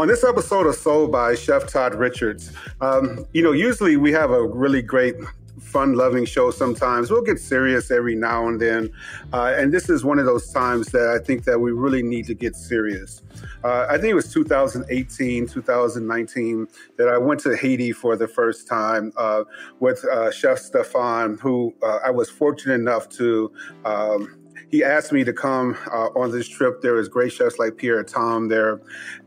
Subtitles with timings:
[0.05, 2.53] On this episode of Soul by Chef Todd Richards,
[2.83, 5.15] um, you know, usually we have a really great
[5.63, 7.11] fun loving show sometimes.
[7.11, 8.93] We'll get serious every now and then.
[9.33, 12.27] Uh, and this is one of those times that I think that we really need
[12.27, 13.23] to get serious.
[13.65, 16.69] Uh, I think it was 2018, 2019
[16.99, 19.45] that I went to Haiti for the first time uh,
[19.81, 23.51] with uh, Chef Stephan, who uh, I was fortunate enough to.
[23.87, 26.83] Um, he asked me to come uh, on this trip.
[26.83, 28.81] There was great chefs like Pierre Thiam there.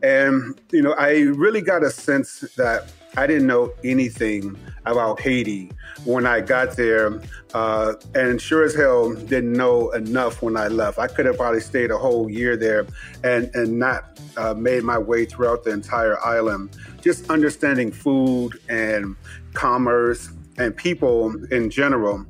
[0.04, 4.56] And, you know, I really got a sense that I didn't know anything
[4.86, 5.72] about Haiti
[6.06, 7.20] when I got there.
[7.54, 11.00] Uh, and sure as hell didn't know enough when I left.
[11.00, 12.86] I could have probably stayed a whole year there
[13.24, 16.78] and, and not uh, made my way throughout the entire island.
[17.02, 19.16] Just understanding food and
[19.54, 22.26] commerce and people in general.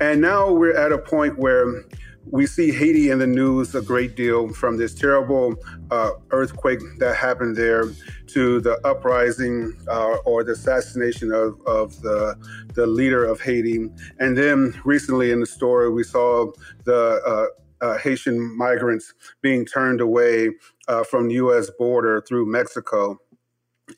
[0.00, 1.84] And now we're at a point where
[2.30, 5.54] we see Haiti in the news a great deal from this terrible
[5.90, 7.84] uh, earthquake that happened there
[8.28, 12.36] to the uprising uh, or the assassination of, of the,
[12.74, 13.90] the leader of Haiti.
[14.18, 16.52] And then recently in the story, we saw
[16.84, 17.46] the uh,
[17.84, 20.50] uh Haitian migrants being turned away
[20.86, 21.68] uh, from the U.S.
[21.78, 23.18] border through Mexico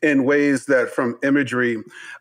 [0.03, 1.77] in ways that from imagery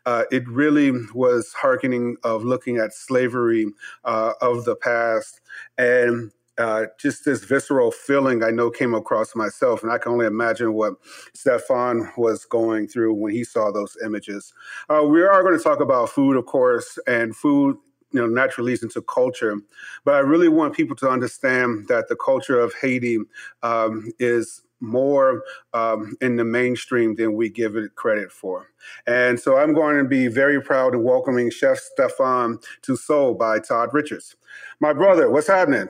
[0.06, 3.66] uh, it really was hearkening of looking at slavery
[4.04, 5.40] uh, of the past
[5.78, 10.26] and uh, just this visceral feeling I know came across myself, and I can only
[10.26, 10.94] imagine what
[11.34, 14.52] Stephan was going through when he saw those images.
[14.88, 17.76] Uh, we are going to talk about food, of course, and food
[18.12, 19.56] you know naturally leads into culture
[20.04, 23.18] but i really want people to understand that the culture of haiti
[23.64, 25.42] um, is more
[25.72, 28.68] um, in the mainstream than we give it credit for.
[29.06, 33.58] And so I'm going to be very proud in welcoming Chef Stephan to Soul by
[33.58, 34.36] Todd Richards.
[34.80, 35.88] My brother, what's happening?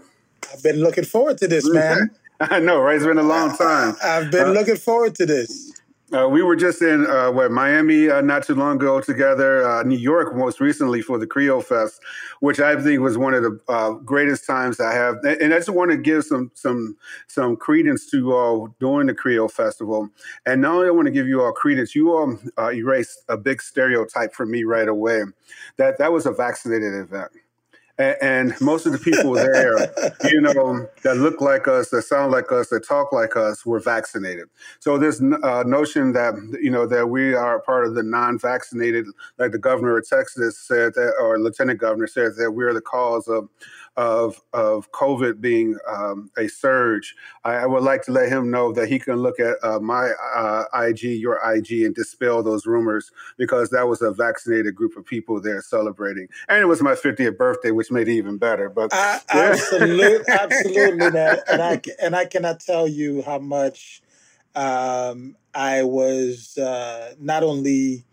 [0.52, 2.10] I've been looking forward to this, man.
[2.40, 2.96] I know, right?
[2.96, 3.96] It's been a long time.
[4.04, 5.73] I've been uh, looking forward to this.
[6.14, 9.82] Uh, we were just in uh, what Miami uh, not too long ago together, uh,
[9.82, 12.00] New York most recently for the Creole Fest,
[12.38, 15.16] which I think was one of the uh, greatest times I have.
[15.24, 19.14] And I just want to give some some some credence to you all during the
[19.14, 20.08] Creole Festival.
[20.46, 23.36] And not only I want to give you all credence, you all uh, erased a
[23.36, 25.24] big stereotype for me right away.
[25.78, 27.32] That that was a vaccinated event
[27.98, 29.76] and, most of the people there,
[30.24, 33.78] you know, that look like us, that sound like us, that talk like us, were
[33.78, 34.48] vaccinated.
[34.80, 39.06] So this uh, notion that you know that we are part of the non-vaccinated,
[39.38, 43.28] like the governor of Texas said that, or Lieutenant Governor said that we're the cause
[43.28, 43.48] of
[43.96, 47.14] of of COVID being um, a surge,
[47.44, 50.10] I, I, would like to let him know that he can look at uh, my
[50.34, 55.04] uh, IG, your IG, and dispel those rumors because that was a vaccinated group of
[55.06, 58.68] people there celebrating, and it was my 50th birthday, which made it even better.
[58.68, 59.20] But yeah.
[59.30, 64.02] absolutely, absolutely, and I and I cannot tell you how much
[64.56, 68.04] um, I was uh, not only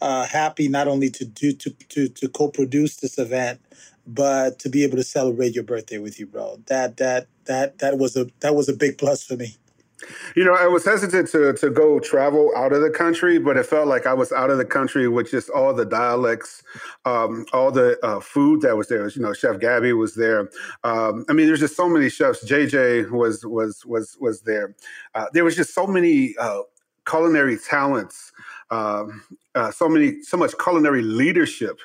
[0.00, 3.60] uh, happy not only to do to to, to co-produce this event
[4.06, 7.98] but to be able to celebrate your birthday with you, bro, that that that that
[7.98, 9.56] was a that was a big plus for me.
[10.36, 13.66] You know, I was hesitant to to go travel out of the country, but it
[13.66, 16.62] felt like I was out of the country with just all the dialects,
[17.04, 19.08] um, all the uh, food that was there.
[19.08, 20.50] You know, Chef Gabby was there.
[20.82, 22.44] Um, I mean, there's just so many chefs.
[22.44, 24.74] JJ was was was was there.
[25.14, 26.60] Uh, there was just so many uh,
[27.06, 28.32] culinary talents.
[28.70, 29.22] Um,
[29.54, 31.78] uh, so many, so much culinary leadership,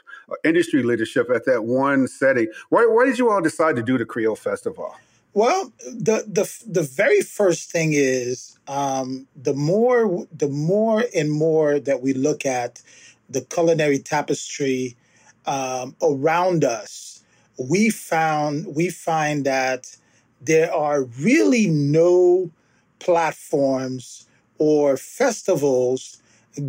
[0.43, 2.47] industry leadership at that one setting.
[2.69, 4.95] Why, why did you all decide to do the Creole Festival?
[5.33, 11.79] Well, the the the very first thing is um, the more the more and more
[11.79, 12.81] that we look at
[13.29, 14.95] the culinary tapestry
[15.45, 17.23] um, around us,
[17.59, 19.95] we found we find that
[20.41, 22.49] there are really no
[22.99, 24.27] platforms
[24.57, 26.21] or festivals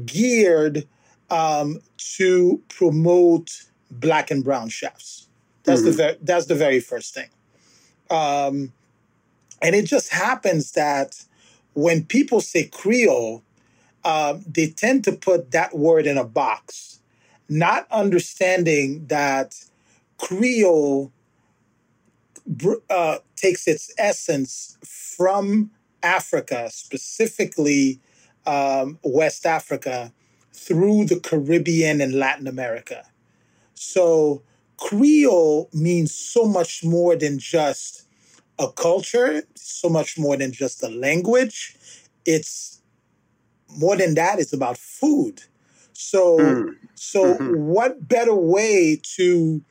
[0.05, 0.87] geared
[1.31, 1.81] um,
[2.17, 5.29] to promote black and brown chefs.
[5.65, 5.91] That's mm-hmm.
[5.91, 7.29] the ver- that's the very first thing.
[8.11, 8.73] Um,
[9.63, 11.25] and it just happens that
[11.75, 13.45] when people say Creole,
[14.05, 17.01] um, they tend to put that word in a box,
[17.49, 19.65] not understanding that
[20.19, 21.13] Creole
[22.89, 25.71] uh, takes its essence from
[26.03, 28.01] Africa, specifically
[28.47, 30.13] um, West Africa,
[30.61, 33.07] through the Caribbean and Latin America.
[33.75, 34.43] So
[34.77, 38.05] Creole means so much more than just
[38.59, 41.77] a culture, so much more than just a language.
[42.27, 42.83] It's
[43.79, 45.43] more than that, it's about food.
[45.95, 46.75] So mm.
[46.95, 47.57] so mm-hmm.
[47.57, 49.63] what better way to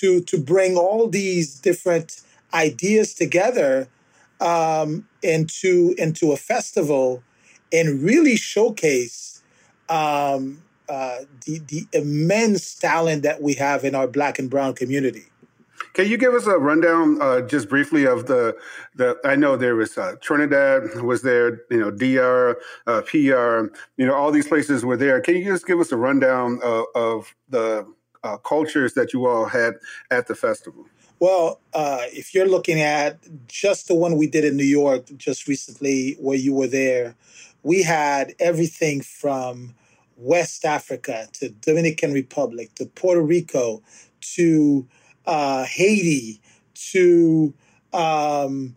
[0.00, 2.22] to to bring all these different
[2.54, 3.88] ideas together
[4.40, 7.22] um, into into a festival
[7.72, 9.39] and really showcase
[9.90, 15.24] um, uh, the the immense talent that we have in our Black and Brown community.
[15.92, 18.56] Can you give us a rundown, uh, just briefly, of the
[18.94, 19.18] the?
[19.24, 22.56] I know there was uh, Trinidad was there, you know, DR,
[22.86, 25.20] uh, PR, you know, all these places were there.
[25.20, 27.86] Can you just give us a rundown of, of the
[28.22, 29.74] uh, cultures that you all had
[30.10, 30.86] at the festival?
[31.18, 35.48] Well, uh, if you're looking at just the one we did in New York just
[35.48, 37.14] recently, where you were there,
[37.62, 39.74] we had everything from
[40.20, 43.82] West Africa to Dominican Republic to Puerto Rico
[44.34, 44.86] to
[45.26, 46.40] uh, Haiti
[46.92, 47.54] to,
[47.92, 48.76] um,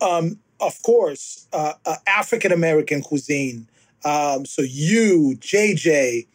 [0.00, 3.68] um, of course, uh, uh, African American cuisine.
[4.04, 6.26] Um, so you, JJ,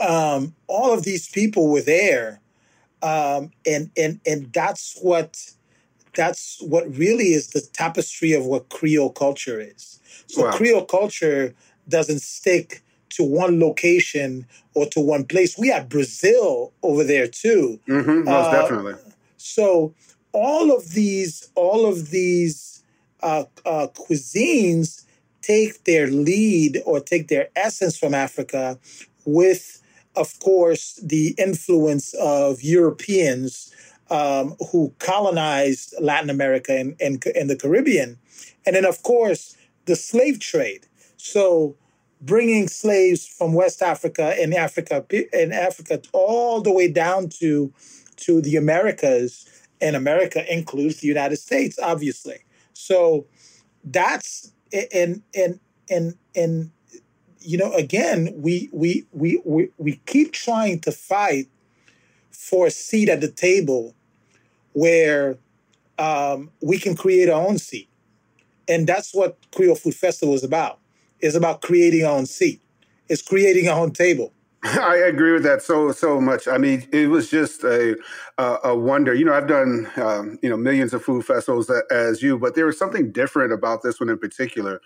[0.00, 2.40] um, all of these people were there,
[3.02, 5.52] um, and and and that's what
[6.14, 10.00] that's what really is the tapestry of what Creole culture is.
[10.26, 10.52] So wow.
[10.52, 11.54] Creole culture
[11.88, 12.82] doesn't stick
[13.18, 15.58] to one location or to one place.
[15.58, 17.80] We had Brazil over there too.
[17.88, 18.94] Mm-hmm, most uh, definitely.
[19.36, 19.92] So
[20.32, 22.84] all of these, all of these
[23.20, 25.04] uh, uh, cuisines
[25.42, 28.78] take their lead or take their essence from Africa,
[29.24, 29.82] with,
[30.14, 33.74] of course, the influence of Europeans
[34.10, 38.16] um, who colonized Latin America and, and, and the Caribbean,
[38.64, 39.56] and then of course
[39.86, 40.86] the slave trade.
[41.16, 41.76] So
[42.20, 47.72] bringing slaves from West Africa and Africa and Africa all the way down to
[48.16, 49.46] to the Americas,
[49.80, 52.38] and America includes the United States, obviously.
[52.72, 53.26] So
[53.84, 54.52] that's
[54.92, 56.70] and and and and
[57.40, 61.48] you know again we we we we, we keep trying to fight
[62.30, 63.94] for a seat at the table
[64.72, 65.38] where
[65.98, 67.88] um, we can create our own seat
[68.68, 70.78] and that's what creole food festival is about
[71.20, 72.60] is about creating our own seat.
[73.08, 74.32] It's creating our own table.
[74.64, 76.48] I agree with that so so much.
[76.48, 77.96] I mean, it was just a
[78.38, 79.14] a, a wonder.
[79.14, 82.66] You know, I've done um, you know millions of food festivals as you, but there
[82.66, 84.80] was something different about this one in particular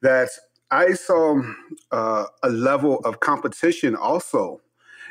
[0.00, 0.30] that
[0.70, 1.42] I saw
[1.92, 4.60] uh, a level of competition also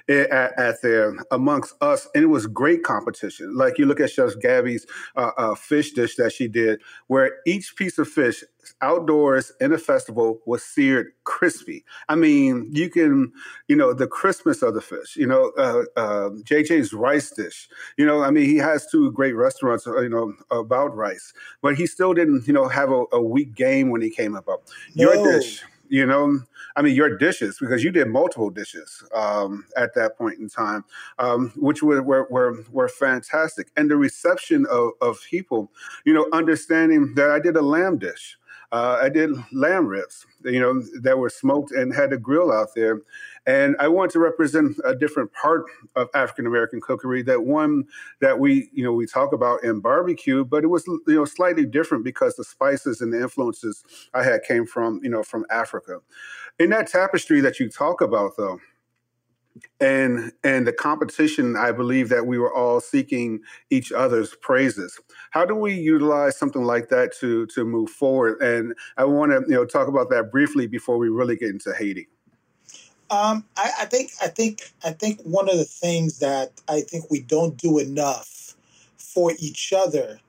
[0.10, 3.56] at, at, there amongst us, and it was great competition.
[3.56, 4.86] Like you look at Chef Gabby's
[5.16, 8.44] uh, uh, fish dish that she did, where each piece of fish
[8.82, 11.86] outdoors in a festival was seared crispy.
[12.10, 13.32] I mean, you can,
[13.68, 15.16] you know, the crispness of the fish.
[15.16, 17.70] You know, uh, uh, JJ's rice dish.
[17.98, 19.88] You know, I mean, he has two great restaurants.
[19.88, 23.56] Uh, you know, about rice, but he still didn't, you know, have a, a weak
[23.56, 24.48] game when he came up.
[24.94, 25.32] Your no.
[25.32, 26.40] dish you know
[26.76, 30.84] i mean your dishes because you did multiple dishes um, at that point in time
[31.20, 33.70] um, which were, were, were, were, fantastic.
[33.76, 35.72] And the reception of, of people
[36.06, 38.38] you know understanding that i did a lamb dish
[38.72, 42.70] Uh, I did lamb ribs, you know, that were smoked and had a grill out
[42.76, 43.02] there.
[43.46, 47.86] And I wanted to represent a different part of African American cookery, that one
[48.20, 51.66] that we, you know, we talk about in barbecue, but it was, you know, slightly
[51.66, 56.00] different because the spices and the influences I had came from, you know, from Africa.
[56.60, 58.60] In that tapestry that you talk about, though,
[59.80, 65.00] and and the competition i believe that we were all seeking each other's praises
[65.32, 69.42] how do we utilize something like that to to move forward and i want to
[69.48, 72.08] you know talk about that briefly before we really get into haiti
[73.10, 77.10] um, I, I think I think I think one of the things that I think
[77.10, 78.54] we don't do enough
[78.98, 80.20] for each other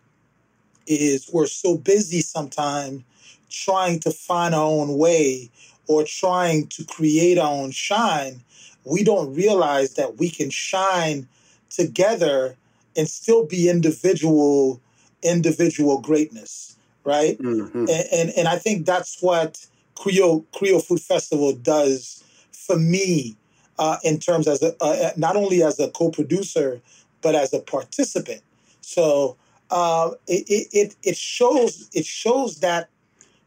[0.87, 3.03] is we're so busy sometimes
[3.51, 5.51] trying to find our own way
[5.89, 8.43] or trying to create our own shine.
[8.89, 11.29] We don't realize that we can shine
[11.71, 12.57] together
[12.97, 14.81] and still be individual
[15.23, 17.39] individual greatness, right?
[17.39, 17.79] Mm-hmm.
[17.79, 23.37] And, and and I think that's what Creole Creole Food Festival does for me
[23.79, 26.81] uh, in terms as a uh, not only as a co-producer
[27.21, 28.43] but as a participant.
[28.81, 29.37] So
[29.71, 32.89] uh, it, it it shows it shows that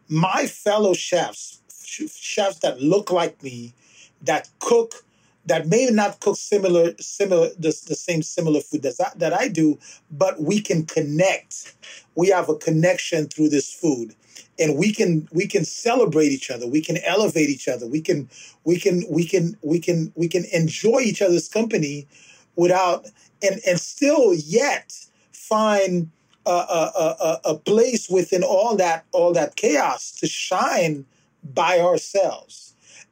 [0.08, 3.74] my fellow chefs, chefs that look like me,
[4.22, 5.06] that cook,
[5.46, 9.48] that may not cook similar similar the, the same similar food that I, that I
[9.48, 9.80] do,
[10.12, 11.76] but we can connect.
[12.16, 14.16] We have a connection through this food
[14.60, 16.68] and we can we can celebrate each other.
[16.68, 17.88] We can elevate each other.
[17.88, 18.30] We can
[18.64, 22.08] we can we can we can we can enjoy each other's company
[22.56, 23.08] without
[23.42, 24.94] and and still yet
[25.32, 26.12] find
[26.46, 31.06] a, a, a, a place within all that all that chaos to shine
[31.44, 32.71] by ourselves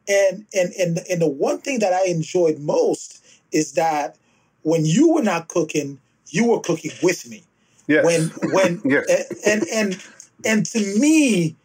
[0.09, 4.17] and and and and the one thing that i enjoyed most is that
[4.63, 7.43] when you were not cooking you were cooking with me
[7.87, 8.03] yes.
[8.03, 9.05] when when yes.
[9.45, 10.01] and and
[10.45, 11.55] and to me,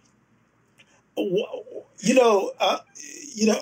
[1.17, 2.79] you know, uh,
[3.35, 3.59] you know,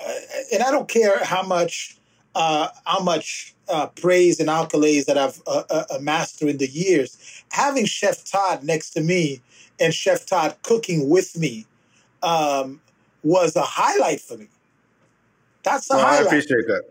[0.51, 1.97] and I don't care how much,
[2.35, 7.43] uh, how much uh, praise and accolades that I've uh, uh, amassed through the years.
[7.51, 9.41] Having Chef Todd next to me
[9.79, 11.65] and Chef Todd cooking with me
[12.21, 12.81] um,
[13.23, 14.47] was a highlight for me.
[15.63, 16.23] That's a well, highlight.
[16.23, 16.83] I appreciate that.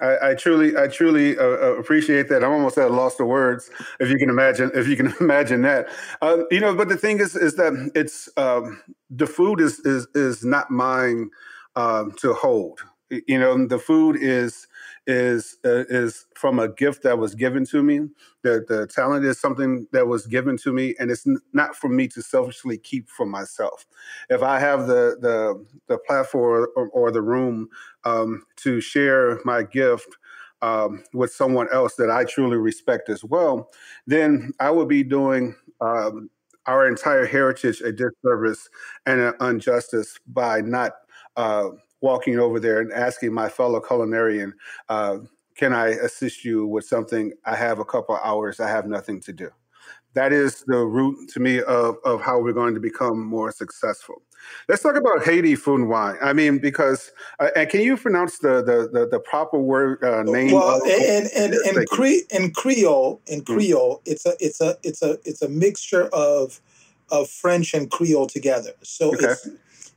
[0.00, 2.42] I, I, truly, I truly uh, uh, appreciate that.
[2.42, 5.62] I'm almost at a loss of words, if you can imagine, if you can imagine
[5.62, 5.88] that.
[6.22, 10.06] Uh, you know, but the thing is, is that it's um, the food is is
[10.14, 11.30] is not mine
[11.76, 12.80] um, to hold.
[13.10, 14.66] You know, the food is
[15.06, 18.00] is uh, is from a gift that was given to me.
[18.42, 22.08] The the talent is something that was given to me, and it's not for me
[22.08, 23.86] to selfishly keep for myself.
[24.28, 27.68] If I have the the the platform or, or the room
[28.04, 30.08] um, to share my gift.
[30.62, 33.70] Um, with someone else that I truly respect as well,
[34.06, 36.28] then I would be doing um,
[36.66, 38.68] our entire heritage a disservice
[39.06, 40.92] and an injustice by not
[41.36, 44.52] uh, walking over there and asking my fellow culinarian,
[44.88, 45.18] uh,
[45.56, 47.32] can I assist you with something?
[47.44, 49.50] I have a couple hours, I have nothing to do.
[50.14, 54.22] That is the root to me of, of how we're going to become more successful.
[54.68, 56.16] Let's talk about Haiti food and wine.
[56.20, 60.22] I mean, because uh, and can you pronounce the the the, the proper word uh,
[60.22, 60.52] name?
[60.52, 63.54] Well, and and and, and Cre- in Creole, in hmm.
[63.54, 64.12] Creole, mm.
[64.12, 66.60] it's a it's a it's a it's a mixture of
[67.10, 68.72] of French and Creole together.
[68.82, 69.26] So okay.
[69.26, 69.48] it's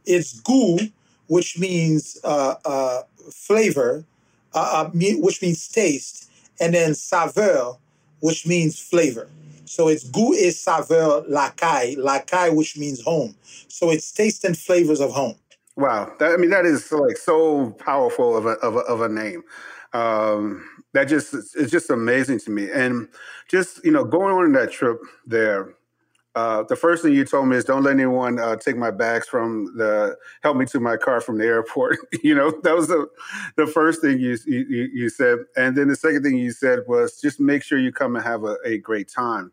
[0.06, 0.92] it's goût,
[1.28, 3.02] which means uh, uh,
[3.32, 4.06] flavor,
[4.54, 7.78] uh, uh which means taste, and then saveur,
[8.20, 9.30] which means flavor.
[9.66, 13.36] So it's goût et saveur Lakay, Lakay, which means home.
[13.68, 15.36] So it's taste and flavors of home.
[15.76, 19.10] Wow, that, I mean that is like so powerful of a of a, of a
[19.10, 19.44] name.
[19.94, 23.08] Um, that just it's just amazing to me, and
[23.50, 25.74] just you know going on that trip there
[26.36, 29.28] uh, the first thing you told me is don't let anyone uh, take my bags
[29.28, 31.98] from the help me to my car from the airport.
[32.24, 33.08] you know that was the
[33.56, 37.22] the first thing you, you you said, and then the second thing you said was
[37.22, 39.52] just make sure you come and have a, a great time.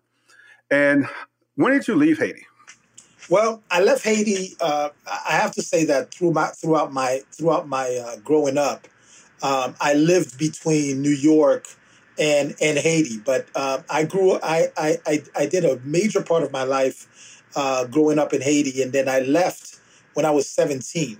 [0.71, 1.07] And
[1.57, 2.47] when did you leave Haiti?
[3.29, 4.57] Well, I left Haiti.
[4.61, 8.89] Uh, I have to say that through my throughout my throughout my uh, growing up,
[9.43, 11.67] um, I lived between New York
[12.21, 13.19] and and Haiti.
[13.19, 17.87] But uh, I grew I, I I did a major part of my life uh,
[17.87, 19.81] growing up in Haiti, and then I left
[20.15, 21.17] when I was seventeen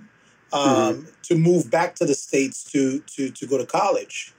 [0.53, 1.05] um, mm-hmm.
[1.23, 4.33] to move back to the states to to to go to college,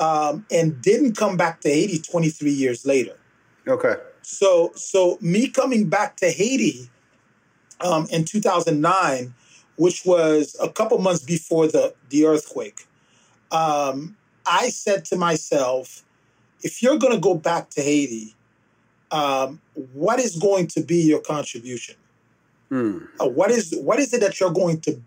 [0.00, 3.16] um, and didn't come back to Haiti twenty three years later.
[3.68, 3.96] Okay.
[4.22, 6.90] So so me coming back to Haiti
[7.80, 9.34] um, in two thousand nine,
[9.76, 12.86] which was a couple months before the the earthquake.
[13.52, 16.04] Um, I said to myself,
[16.66, 18.34] if you're going to go back to Haiti,
[19.12, 19.60] um,
[19.92, 21.94] what is going to be your contribution?
[22.72, 23.06] Mm.
[23.20, 25.00] Uh, what is what is it that you're going to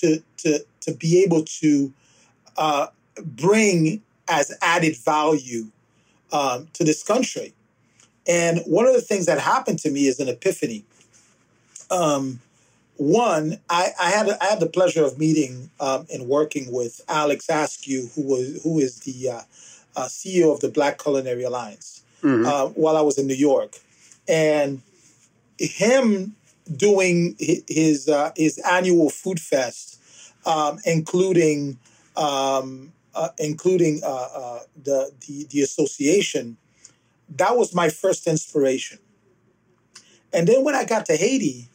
[0.00, 1.92] to to to be able to
[2.56, 2.86] uh,
[3.22, 5.66] bring as added value
[6.32, 7.52] um, to this country?
[8.26, 10.86] And one of the things that happened to me is an epiphany.
[11.90, 12.40] Um,
[12.96, 17.50] one, I, I had I had the pleasure of meeting um, and working with Alex
[17.50, 19.40] Askew, who was who is the uh,
[19.96, 22.46] uh, CEO of the Black Culinary Alliance, mm-hmm.
[22.46, 23.78] uh, while I was in New York,
[24.28, 24.82] and
[25.58, 26.36] him
[26.76, 30.00] doing his uh, his annual food fest,
[30.46, 31.78] um, including
[32.16, 36.56] um, uh, including uh, the, the the association.
[37.36, 38.98] That was my first inspiration,
[40.32, 41.70] and then when I got to Haiti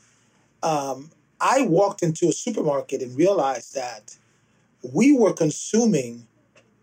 [0.63, 4.17] um, I walked into a supermarket and realized that
[4.93, 6.27] we were consuming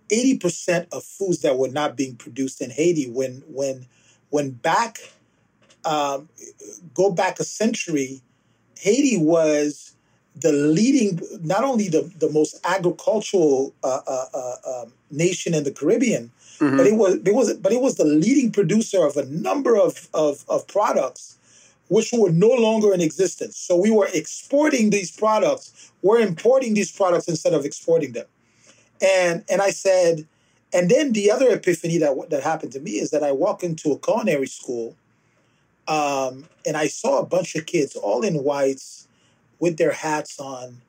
[0.09, 3.87] 80% of foods that were not being produced in Haiti when when
[4.31, 4.99] when back
[5.85, 6.29] um,
[6.95, 8.21] go back a century,
[8.79, 9.93] Haiti was
[10.35, 15.71] the leading, not only the, the most agricultural uh, uh, uh, um, nation in the
[15.71, 16.77] Caribbean, mm-hmm.
[16.77, 20.09] but it was it was but it was the leading producer of a number of,
[20.13, 21.39] of, of products
[21.89, 23.57] which were no longer in existence.
[23.57, 28.27] So we were exporting these products, we're importing these products instead of exporting them.
[29.01, 30.27] And and I said,
[30.73, 33.93] and then the other epiphany that that happened to me is that I walk into
[33.93, 34.97] a culinary school,
[35.89, 39.09] um, and I saw a bunch of kids all in whites
[39.59, 40.83] with their hats on,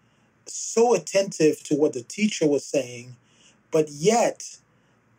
[0.45, 3.15] so attentive to what the teacher was saying,
[3.71, 4.57] but yet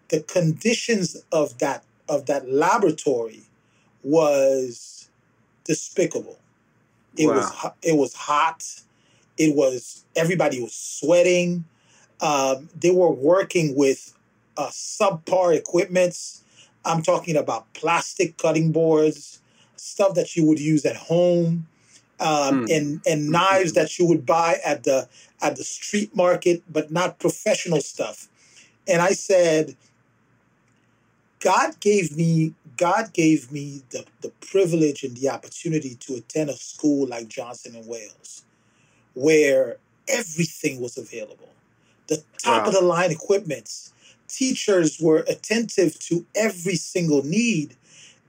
[0.08, 3.42] the conditions of that of that laboratory
[4.02, 5.08] was
[5.64, 6.38] despicable.
[7.16, 7.34] It wow.
[7.34, 8.64] was it was hot.
[9.36, 11.64] It was everybody was sweating.
[12.20, 14.14] Um, they were working with
[14.56, 16.42] uh, subpar equipments.
[16.84, 19.40] I'm talking about plastic cutting boards,
[19.76, 21.66] stuff that you would use at home,
[22.20, 22.76] um, mm.
[22.76, 25.08] and and knives that you would buy at the
[25.40, 28.28] at the street market, but not professional stuff.
[28.88, 29.76] And I said,
[31.40, 36.54] God gave me God gave me the, the privilege and the opportunity to attend a
[36.54, 38.44] school like Johnson and Wales,
[39.14, 39.76] where
[40.08, 41.50] everything was available.
[42.08, 42.68] The top wow.
[42.68, 43.92] of the line equipments.
[44.28, 47.76] Teachers were attentive to every single need.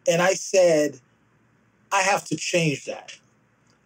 [0.08, 1.00] And I said,
[1.92, 3.18] I have to change that.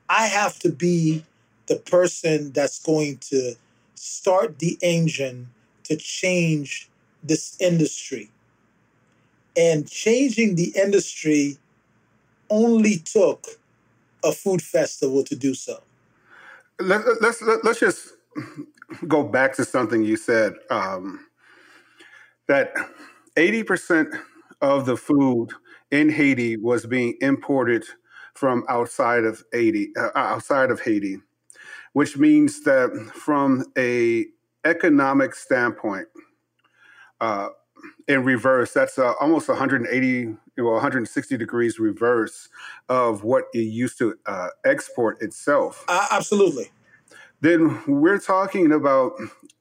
[0.10, 1.24] I have to be
[1.68, 3.56] the person that's going to
[3.96, 5.48] start the engine
[5.86, 6.90] to change
[7.24, 8.30] this industry
[9.56, 11.58] and changing the industry
[12.50, 13.60] only took
[14.24, 15.82] a food festival to do so.
[16.80, 18.14] Let, us let's, let's just
[19.08, 21.26] go back to something you said um,
[22.48, 22.74] that
[23.36, 24.20] 80%
[24.62, 25.50] of the food
[25.92, 27.86] in Haiti was being imported
[28.34, 31.18] from outside of Haiti, uh, outside of Haiti,
[31.94, 34.26] which means that from a
[34.66, 36.08] economic standpoint,
[37.22, 37.50] uh,
[38.08, 38.74] in reverse.
[38.74, 42.50] That's uh, almost 180, well, 160 degrees reverse
[42.90, 45.86] of what it used to uh, export itself.
[45.88, 46.72] Uh, absolutely.
[47.44, 49.16] Then we're talking about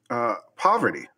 [0.09, 1.09] uh, poverty.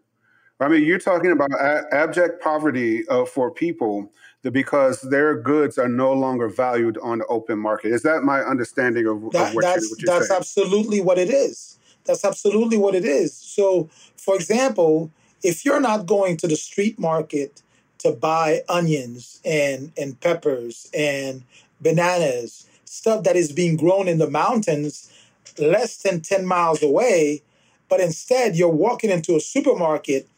[0.59, 5.77] I mean, you're talking about a- abject poverty uh, for people that because their goods
[5.77, 7.93] are no longer valued on the open market.
[7.93, 10.39] Is that my understanding of, that, of what, that's, you're That's saying?
[10.39, 11.79] absolutely what it is.
[12.05, 13.37] That's absolutely what it is.
[13.37, 15.11] So, for example,
[15.43, 17.63] if you're not going to the street market
[17.99, 21.43] to buy onions and, and peppers and
[21.83, 25.11] bananas, stuff that is being grown in the mountains
[25.59, 27.43] less than 10 miles away,
[27.89, 30.29] but instead you're walking into a supermarket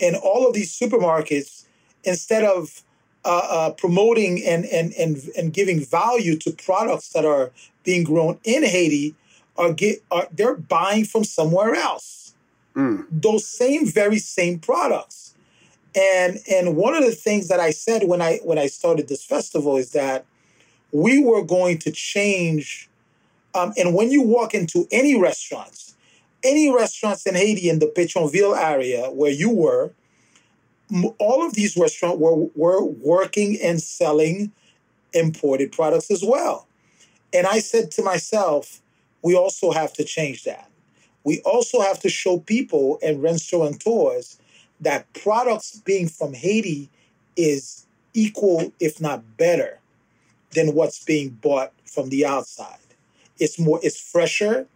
[0.00, 1.64] and all of these supermarkets,
[2.02, 2.82] instead of
[3.24, 7.52] uh, uh, promoting and, and, and, and giving value to products that are
[7.84, 9.14] being grown in Haiti,
[9.56, 12.14] are, get, are they're buying from somewhere else
[12.74, 13.06] mm.
[13.10, 15.34] those same very same products.
[15.96, 19.24] And and one of the things that I said when I when I started this
[19.24, 20.24] festival is that
[20.92, 22.88] we were going to change.
[23.54, 25.94] Um, and when you walk into any restaurants,
[26.42, 29.92] any restaurants in Haiti in the Pétionville area where you were,
[31.18, 34.52] all of these restaurants were, were working and selling
[35.12, 36.66] imported products as well.
[37.32, 38.80] And I said to myself,
[39.22, 40.68] we also have to change that
[41.24, 44.38] we also have to show people and restaurateurs
[44.80, 46.90] that products being from Haiti
[47.36, 49.80] is equal, if not better,
[50.50, 52.78] than what's being bought from the outside.
[53.38, 54.66] It's more, it's fresher,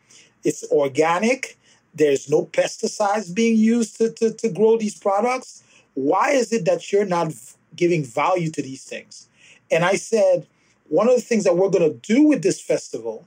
[0.44, 1.59] it's organic,
[1.94, 5.62] there's no pesticides being used to, to, to grow these products.
[5.94, 7.33] Why is it that you're not
[7.75, 9.29] giving value to these things?
[9.71, 10.47] And I said,
[10.88, 13.27] one of the things that we're going to do with this festival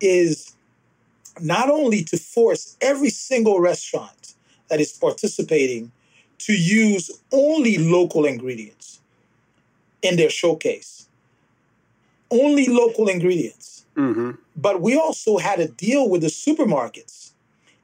[0.00, 0.54] is
[1.40, 4.34] not only to force every single restaurant
[4.68, 5.92] that is participating
[6.38, 9.00] to use only local ingredients
[10.02, 11.08] in their showcase,
[12.30, 13.83] only local ingredients.
[13.96, 14.32] Mm-hmm.
[14.56, 17.30] But we also had a deal with the supermarkets.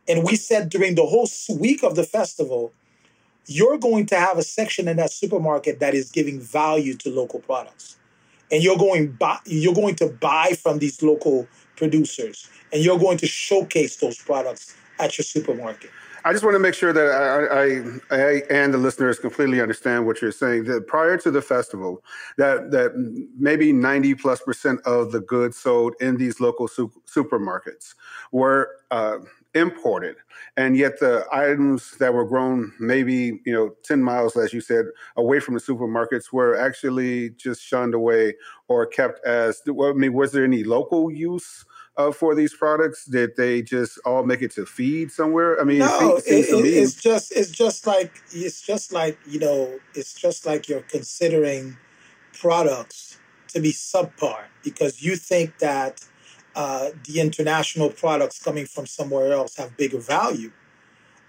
[0.08, 2.72] And we said during the whole week of the festival,
[3.46, 7.40] you're going to have a section in that supermarket that is giving value to local
[7.40, 7.96] products.
[8.52, 11.46] And you're going buy, you're going to buy from these local
[11.76, 15.90] producers and you're going to showcase those products at your supermarket.
[16.24, 20.06] I just want to make sure that I, I, I, and the listeners completely understand
[20.06, 20.64] what you're saying.
[20.64, 22.02] That prior to the festival,
[22.36, 22.92] that that
[23.38, 27.94] maybe 90 plus percent of the goods sold in these local su- supermarkets
[28.32, 29.18] were uh,
[29.54, 30.16] imported,
[30.56, 34.86] and yet the items that were grown maybe you know 10 miles, as you said,
[35.16, 38.34] away from the supermarkets were actually just shunned away
[38.68, 39.62] or kept as.
[39.66, 41.64] I mean, was there any local use?
[41.96, 43.04] Uh, for these products?
[43.04, 45.60] Did they just all make it to feed somewhere?
[45.60, 49.40] I mean, no, it, it, it, it's just it's just like it's just like you
[49.40, 51.76] know it's just like you're considering
[52.32, 56.04] products to be subpar because you think that
[56.54, 60.52] uh, the international products coming from somewhere else have bigger value.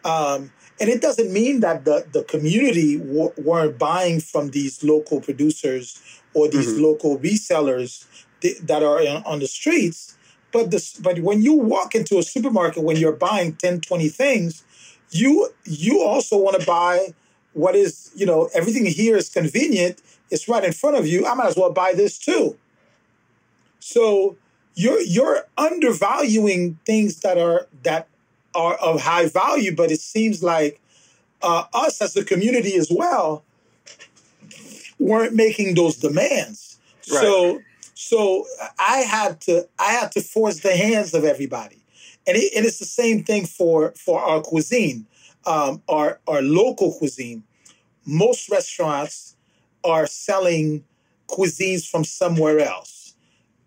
[0.04, 5.22] Um, and it doesn't mean that the, the community w- weren't buying from these local
[5.22, 6.02] producers
[6.34, 6.84] or these mm-hmm.
[6.84, 8.06] local resellers
[8.42, 10.18] th- that are in, on the streets.
[10.52, 14.64] But this, but when you walk into a supermarket when you're buying 10, 20 things,
[15.12, 17.14] you you also want to buy
[17.54, 20.02] what is, you know, everything here is convenient.
[20.30, 21.26] It's right in front of you.
[21.28, 22.58] I might as well buy this too.
[23.80, 24.38] So
[24.76, 28.08] you're you're undervaluing things that are that
[28.56, 30.82] are of high value, but it seems like
[31.42, 33.44] uh, us as a community as well
[35.00, 36.78] weren't making those demands.
[37.12, 37.22] Right.
[37.22, 37.62] So
[38.02, 38.46] so
[38.80, 41.86] I had to I had to force the hands of everybody,
[42.26, 45.06] and, it, and it's the same thing for for our cuisine,
[45.46, 47.44] um, our our local cuisine.
[48.06, 49.36] Most restaurants
[49.84, 50.84] are selling
[51.28, 53.14] cuisines from somewhere else,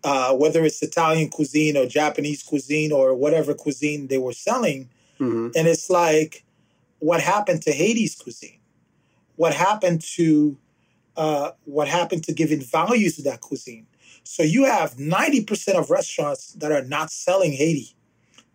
[0.03, 5.47] uh, whether it's Italian cuisine or Japanese cuisine or whatever cuisine they were selling, mm-hmm.
[5.55, 6.43] and it's like,
[6.99, 8.59] what happened to Haiti's cuisine?
[9.37, 10.57] What happened to
[11.15, 13.87] uh, what happened to giving value to that cuisine?
[14.25, 17.95] So you have 90% of restaurants that are not selling Haiti,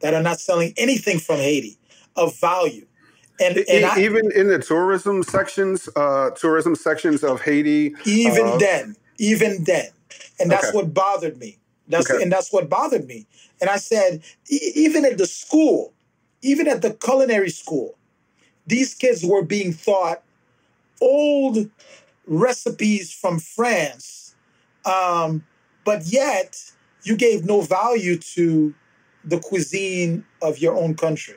[0.01, 1.79] that are not selling anything from Haiti
[2.17, 2.87] of value.
[3.41, 7.95] And, and I, even in the tourism sections, uh, tourism sections of Haiti.
[8.05, 9.89] Even uh, then, even then.
[10.39, 10.77] And that's okay.
[10.77, 11.57] what bothered me.
[11.89, 12.23] That's okay.
[12.23, 13.27] and that's what bothered me.
[13.61, 15.95] And I said, e- even at the school,
[16.43, 17.97] even at the culinary school,
[18.67, 20.23] these kids were being taught
[21.01, 21.71] old
[22.27, 24.35] recipes from France
[24.85, 25.45] um,
[25.91, 26.57] but yet
[27.03, 28.73] you gave no value to
[29.25, 31.35] the cuisine of your own country.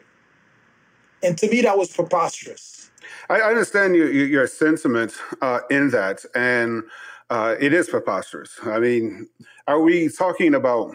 [1.23, 2.91] And to me, that was preposterous.
[3.31, 6.83] I understand your, your sentiment uh, in that, and
[7.31, 8.51] uh, it is preposterous.
[8.63, 9.27] I mean,
[9.67, 10.93] are we talking about,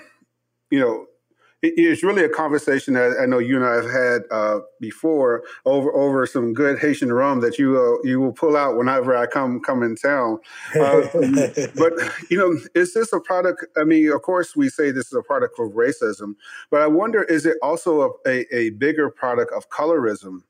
[0.70, 1.07] you know,
[1.62, 5.92] it's really a conversation that I know you and I have had uh, before over
[5.94, 9.60] over some good Haitian rum that you uh, you will pull out whenever I come
[9.60, 10.38] come in town.
[10.74, 11.02] Uh,
[11.76, 11.92] but
[12.30, 13.66] you know, is this a product?
[13.76, 16.34] I mean, of course, we say this is a product of racism,
[16.70, 20.42] but I wonder, is it also a, a, a bigger product of colorism,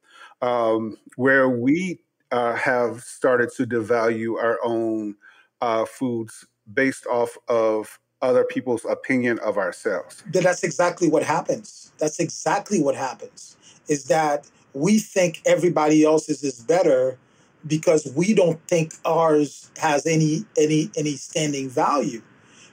[0.42, 5.16] um, where we uh, have started to devalue our own
[5.62, 10.22] uh, foods based off of other people's opinion of ourselves.
[10.33, 11.92] That's exactly what happens.
[11.98, 13.57] That's exactly what happens.
[13.88, 17.18] Is that we think everybody else's is better
[17.66, 22.22] because we don't think ours has any any any standing value.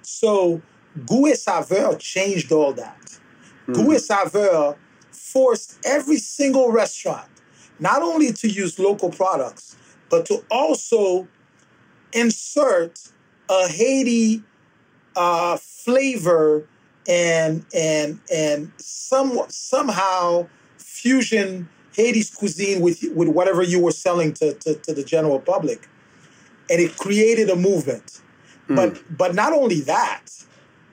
[0.02, 0.62] So
[1.06, 3.02] Goût et Saveur changed all that.
[3.68, 3.74] Mm-hmm.
[3.74, 4.78] Goût et Saveur
[5.12, 7.30] forced every single restaurant
[7.80, 9.76] not only to use local products,
[10.10, 11.28] but to also
[12.14, 13.00] insert
[13.50, 14.44] a Haiti
[15.16, 16.68] uh, flavor
[17.08, 20.48] and and and some somehow
[20.78, 25.88] fusion Haiti's cuisine with with whatever you were selling to, to, to the general public,
[26.70, 28.22] and it created a movement.
[28.68, 28.76] Mm.
[28.76, 30.26] But but not only that,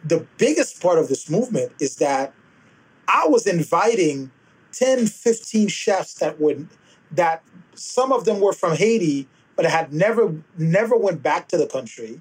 [0.04, 2.35] the biggest part of this movement is that
[3.08, 4.30] I was inviting
[4.72, 6.68] 10, 15 chefs that would
[7.11, 7.42] that
[7.74, 12.20] some of them were from Haiti, but had never never went back to the country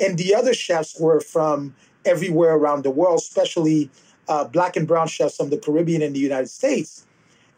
[0.00, 3.90] and the other chefs were from everywhere around the world, especially
[4.28, 7.06] uh, black and brown chefs from the Caribbean and the United States.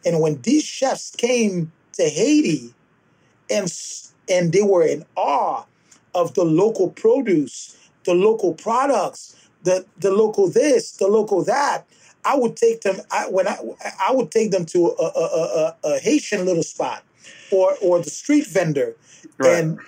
[0.05, 2.75] And when these chefs came to Haiti,
[3.51, 3.73] and
[4.29, 5.65] and they were in awe
[6.15, 11.85] of the local produce, the local products, the the local this, the local that.
[12.25, 13.59] I would take them I, when I
[14.01, 17.05] I would take them to a, a, a, a Haitian little spot,
[17.53, 18.97] or or the street vendor,
[19.39, 19.59] right.
[19.59, 19.79] and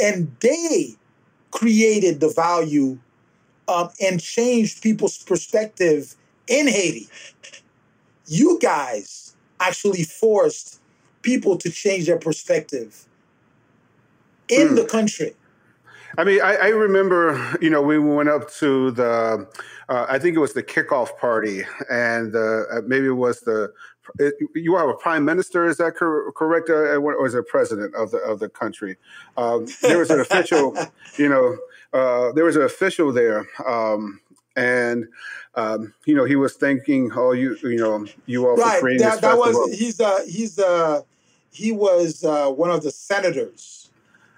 [0.00, 0.96] and they
[1.52, 2.98] created the value
[3.68, 6.16] um, and changed people's perspective
[6.48, 7.08] in Haiti.
[8.26, 10.80] You guys actually forced
[11.22, 13.06] people to change their perspective
[14.48, 14.76] in mm.
[14.76, 15.34] the country.
[16.18, 19.48] I mean, I, I, remember, you know, we went up to the,
[19.88, 23.72] uh, I think it was the kickoff party, and uh, maybe it was the,
[24.54, 28.10] you are a prime minister, is that cor- correct, uh, or is it president of
[28.10, 28.96] the of the country?
[29.36, 30.76] Um, there was an official,
[31.18, 31.56] you know,
[31.92, 34.20] uh, there was an official there, um,
[34.56, 35.06] and
[35.54, 38.82] um, you know, he was thanking all you, you know, you all right.
[38.82, 39.38] that, this that festival.
[39.38, 41.02] was he's uh he's uh
[41.50, 43.82] he was uh, one of the senators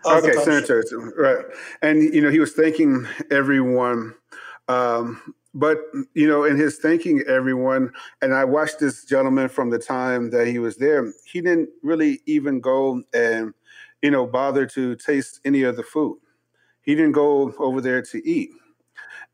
[0.06, 1.44] okay, senators, right?
[1.82, 4.14] And you know, he was thanking everyone.
[4.68, 5.78] Um, but
[6.14, 10.46] you know, in his thanking everyone, and I watched this gentleman from the time that
[10.46, 11.12] he was there.
[11.24, 13.54] He didn't really even go and
[14.02, 16.18] you know bother to taste any of the food.
[16.82, 18.50] He didn't go over there to eat,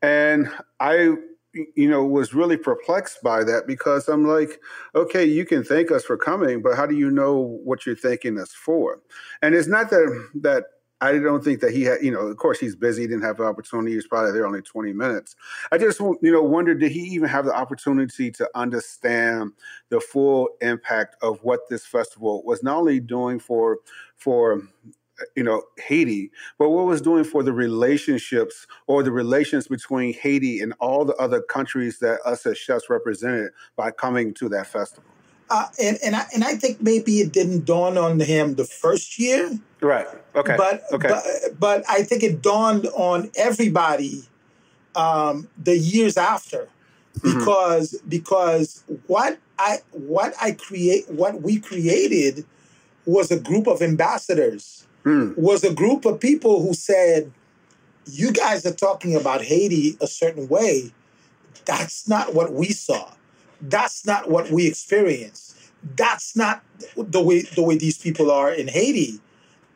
[0.01, 1.15] and I
[1.53, 4.59] you know, was really perplexed by that because I'm like,
[4.95, 8.39] okay, you can thank us for coming, but how do you know what you're thanking
[8.39, 8.99] us for?
[9.41, 10.63] And it's not that that
[11.01, 13.43] I don't think that he had, you know, of course he's busy, didn't have the
[13.43, 13.91] opportunity.
[13.91, 15.35] He was probably there only 20 minutes.
[15.71, 19.53] I just, you know, wondered, did he even have the opportunity to understand
[19.89, 23.79] the full impact of what this festival was not only doing for,
[24.15, 24.61] for
[25.35, 30.59] you know Haiti, but what was doing for the relationships or the relations between Haiti
[30.61, 35.03] and all the other countries that us as chefs represented by coming to that festival.
[35.49, 39.19] Uh, and and I, and I think maybe it didn't dawn on him the first
[39.19, 39.59] year.
[39.81, 40.07] Right.
[40.35, 40.55] Okay.
[40.57, 41.09] But okay.
[41.09, 44.23] But, but I think it dawned on everybody
[44.95, 46.67] um, the years after,
[47.19, 47.39] mm-hmm.
[47.39, 48.09] because mm-hmm.
[48.09, 52.45] because what I what I create what we created
[53.05, 55.37] was a group of ambassadors mm.
[55.37, 57.31] was a group of people who said,
[58.05, 60.91] You guys are talking about Haiti a certain way.
[61.65, 63.11] That's not what we saw.
[63.61, 65.57] That's not what we experienced.
[65.95, 66.63] That's not
[66.95, 69.19] the way the way these people are in Haiti.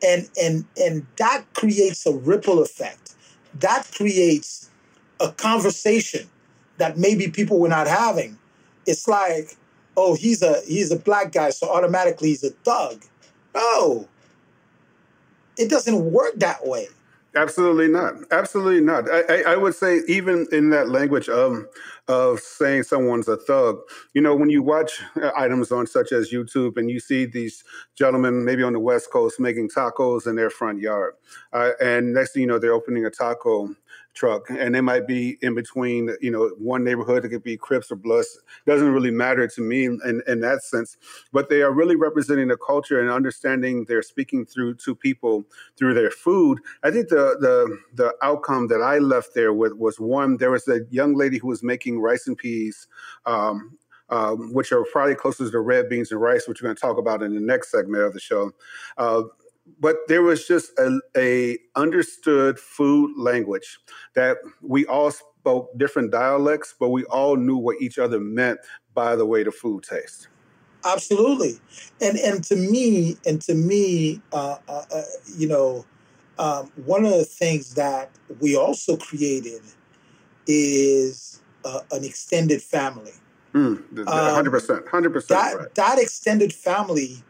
[0.04, 3.14] And and and that creates a ripple effect.
[3.60, 4.70] That creates
[5.20, 6.28] a conversation
[6.78, 8.38] that maybe people were not having.
[8.86, 9.56] It's like,
[9.96, 13.02] oh, he's a he's a black guy, so automatically he's a thug.
[13.54, 14.06] No,
[15.56, 16.88] it doesn't work that way.
[17.36, 18.14] Absolutely not.
[18.30, 19.10] Absolutely not.
[19.10, 21.66] I, I, I, would say even in that language of
[22.08, 23.78] of saying someone's a thug,
[24.14, 27.62] you know, when you watch uh, items on such as YouTube and you see these
[27.94, 31.12] gentlemen maybe on the West Coast making tacos in their front yard,
[31.52, 33.74] uh, and next thing you know, they're opening a taco
[34.16, 37.92] truck and they might be in between you know one neighborhood it could be crips
[37.92, 40.96] or bloods doesn't really matter to me in, in that sense
[41.32, 45.44] but they are really representing the culture and understanding they're speaking through to people
[45.76, 50.00] through their food i think the the the outcome that i left there with was
[50.00, 52.88] one there was a young lady who was making rice and peas
[53.26, 53.76] um,
[54.08, 56.96] um, which are probably closest to red beans and rice, which we're going to talk
[56.96, 58.52] about in the next segment of the show.
[58.96, 59.22] Uh,
[59.80, 63.78] but there was just a, a understood food language
[64.14, 68.60] that we all spoke different dialects, but we all knew what each other meant
[68.94, 70.28] by the way the food tastes.
[70.84, 71.58] Absolutely,
[72.00, 75.02] and and to me, and to me, uh, uh, uh,
[75.36, 75.84] you know,
[76.38, 79.62] um, one of the things that we also created
[80.46, 83.12] is uh, an extended family.
[83.52, 85.40] Mm, um, hundred percent, hundred percent.
[85.40, 87.24] That that extended family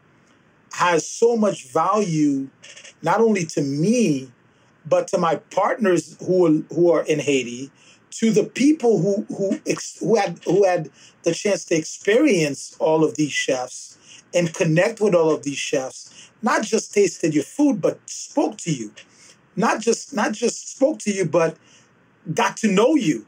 [0.73, 2.49] has so much value,
[3.03, 4.31] not only to me,
[4.87, 7.71] but to my partners who are, who are in Haiti,
[8.11, 10.91] to the people who who ex, who had who had
[11.23, 13.99] the chance to experience all of these chefs
[14.35, 16.31] and connect with all of these chefs.
[16.43, 18.93] Not just tasted your food, but spoke to you.
[19.55, 21.57] Not just not just spoke to you, but
[22.33, 23.27] got to know you.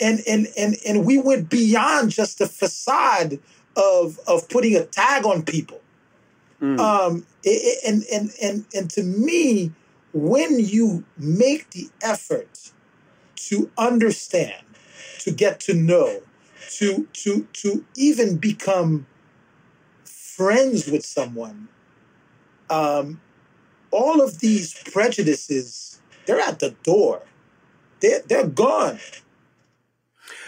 [0.00, 3.38] And and and and we went beyond just the facade
[3.76, 5.80] of of putting a tag on people.
[6.60, 6.78] Mm.
[6.78, 9.72] Um, it, and, and, and, and to me,
[10.12, 12.70] when you make the effort
[13.36, 14.62] to understand,
[15.20, 16.20] to get to know,
[16.78, 19.06] to, to, to even become
[20.04, 21.68] friends with someone,
[22.70, 23.20] um,
[23.90, 27.22] all of these prejudices, they're at the door.
[28.00, 28.98] They're, they're gone.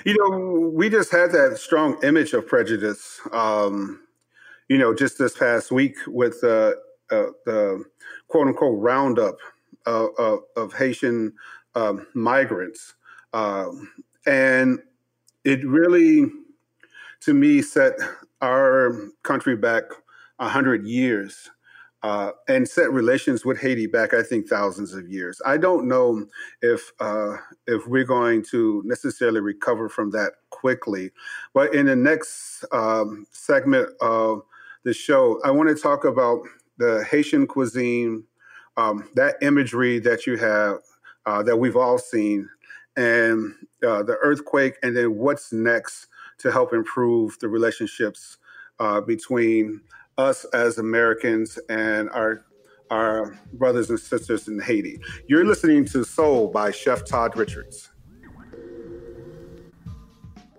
[0.05, 4.01] You know, we just had that strong image of prejudice um,
[4.69, 6.73] you know, just this past week with uh,
[7.11, 7.85] uh, the
[8.29, 9.37] quote unquote roundup
[9.87, 10.09] uh,
[10.57, 11.33] of Haitian
[11.75, 12.95] um, migrants.
[13.33, 13.93] Um,
[14.27, 14.81] and
[15.45, 16.27] it really,
[17.21, 17.95] to me, set
[18.41, 19.85] our country back
[20.39, 21.51] 100 years
[22.03, 25.41] uh, and set relations with Haiti back, I think, thousands of years.
[25.45, 26.27] I don't know
[26.63, 31.11] if uh, if we're going to necessarily recover from that quickly,
[31.55, 34.43] but in the next um, segment of
[34.87, 36.43] the show, I want to talk about
[36.79, 38.23] the Haitian cuisine,
[38.77, 40.79] um, that imagery that you have
[41.27, 42.49] uh, that we've all seen,
[42.97, 43.53] and
[43.85, 46.07] uh, the earthquake, and then what's next
[46.39, 48.39] to help improve the relationships
[48.79, 49.81] uh, between
[50.19, 52.45] us as Americans and our
[52.93, 55.01] our brothers and sisters in Haiti.
[55.27, 57.91] You're listening to Soul by Chef Todd Richards.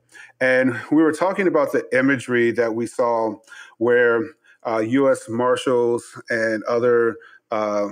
[0.42, 3.36] And we were talking about the imagery that we saw
[3.78, 4.24] where
[4.66, 5.30] uh, U.S.
[5.30, 7.18] Marshals and other
[7.52, 7.90] uh,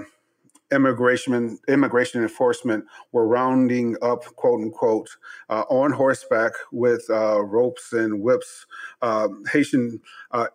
[0.71, 5.09] immigration immigration enforcement were rounding up, quote unquote,
[5.49, 8.65] uh, on horseback with uh, ropes and whips,
[9.01, 10.01] uh, Haitian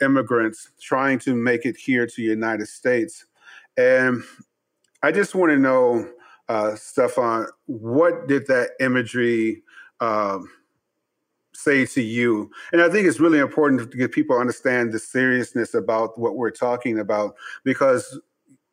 [0.00, 3.26] immigrants trying to make it here to the United States.
[3.76, 4.22] And
[5.02, 6.08] I just want to know,
[6.48, 9.62] uh, Stephan, what did that imagery
[10.00, 10.48] um,
[11.54, 12.50] say to you?
[12.72, 16.36] And I think it's really important to get people to understand the seriousness about what
[16.36, 18.20] we're talking about because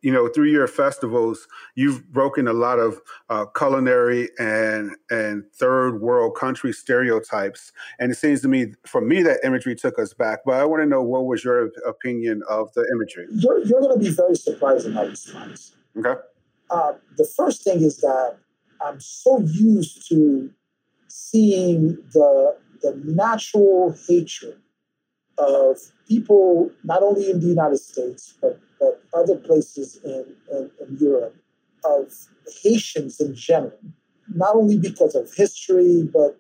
[0.01, 5.99] you know through your festivals you've broken a lot of uh, culinary and and third
[5.99, 7.71] world country stereotypes.
[7.99, 10.81] And it seems to me for me that imagery took us back but i want
[10.81, 13.27] to know what was your opinion of the imagery?
[13.31, 15.73] You're, you're going to be very surprised in my response.
[15.97, 16.19] Okay.
[16.69, 18.37] Uh, the first thing is that
[18.81, 20.51] I'm so used to
[21.07, 24.57] seeing the the natural hatred
[25.37, 30.97] of people, not only in the United States, but, but other places in, in, in
[30.99, 31.35] Europe,
[31.83, 32.13] of
[32.61, 33.79] Haitians in general,
[34.33, 36.39] not only because of history, but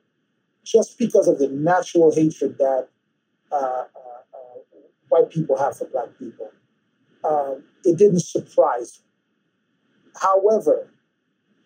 [0.65, 2.87] just because of the natural hatred that
[3.51, 3.83] uh, uh,
[4.33, 4.59] uh,
[5.09, 6.51] white people have for black people.
[7.23, 10.11] Um, it didn't surprise me.
[10.19, 10.91] However,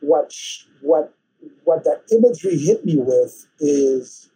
[0.01, 0.33] what
[0.81, 1.13] what
[1.63, 4.29] what that imagery hit me with is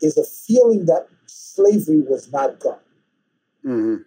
[0.00, 2.78] is a feeling that slavery was not gone.
[3.64, 4.02] Mm-hmm.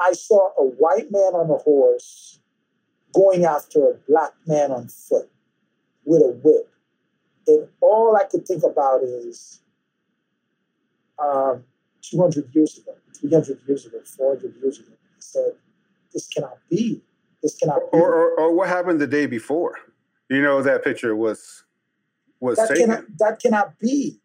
[0.00, 2.40] I saw a white man on a horse
[3.12, 5.30] going after a black man on foot
[6.04, 6.70] with a whip.
[7.46, 9.60] And all I could think about is
[11.18, 11.64] um,
[12.02, 14.90] 200 years ago, 300 years ago, 400 years ago.
[15.16, 15.52] He said,
[16.12, 17.02] this cannot be.
[17.42, 17.98] This cannot be.
[17.98, 19.78] Or, or, or what happened the day before?
[20.30, 21.64] You know, that picture was
[22.40, 22.86] was that taken.
[22.86, 24.20] Cannot, that cannot be.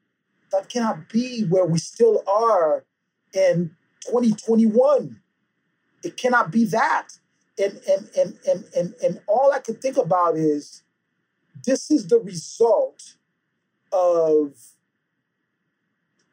[0.54, 2.86] That cannot be where we still are
[3.34, 3.76] in
[4.08, 5.20] 2021.
[6.04, 7.10] It cannot be that.
[7.60, 10.84] And and and and and, and all I can think about is
[11.66, 13.16] this is the result
[13.92, 14.54] of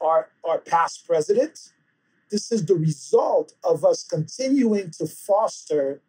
[0.00, 1.72] our our past presidents
[2.30, 6.00] this is the result of us continuing to foster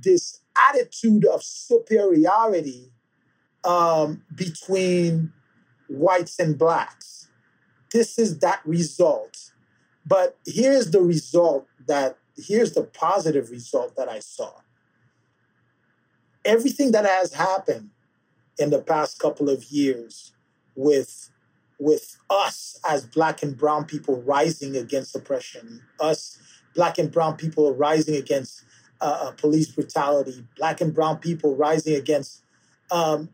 [0.00, 2.92] this attitude of superiority
[3.64, 5.32] um, between
[5.88, 7.28] whites and blacks.
[7.92, 9.52] This is that result.
[10.06, 14.52] But here's the result that, here's the positive result that I saw.
[16.44, 17.90] Everything that has happened
[18.58, 20.32] in the past couple of years
[20.74, 21.30] with
[21.80, 26.38] with us as black and brown people rising against oppression, us
[26.74, 28.62] black and brown people rising against
[29.00, 32.42] uh, uh police brutality, black and brown people rising against
[32.90, 33.28] um,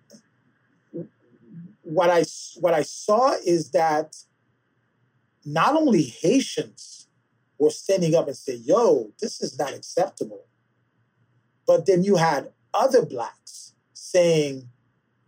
[1.91, 2.25] what I
[2.61, 4.17] what I saw is that
[5.45, 7.09] not only Haitians
[7.59, 10.47] were standing up and say, "Yo, this is not acceptable,"
[11.67, 14.69] but then you had other blacks saying,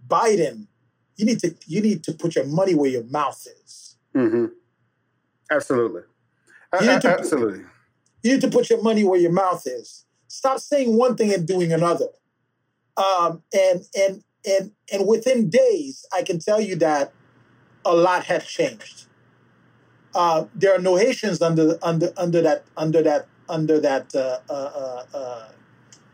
[0.07, 0.69] "Biden,
[1.17, 4.47] you need to you need to put your money where your mouth is." Mm-hmm.
[5.51, 6.03] Absolutely,
[6.81, 7.65] you need to, absolutely.
[8.23, 10.05] You need to put your money where your mouth is.
[10.29, 12.07] Stop saying one thing and doing another.
[12.97, 17.12] Um, and and and and within days, I can tell you that
[17.84, 19.07] a lot had changed.
[20.14, 24.53] Uh, there are no Haitians under under under that under that under that uh, uh,
[24.53, 25.49] uh, uh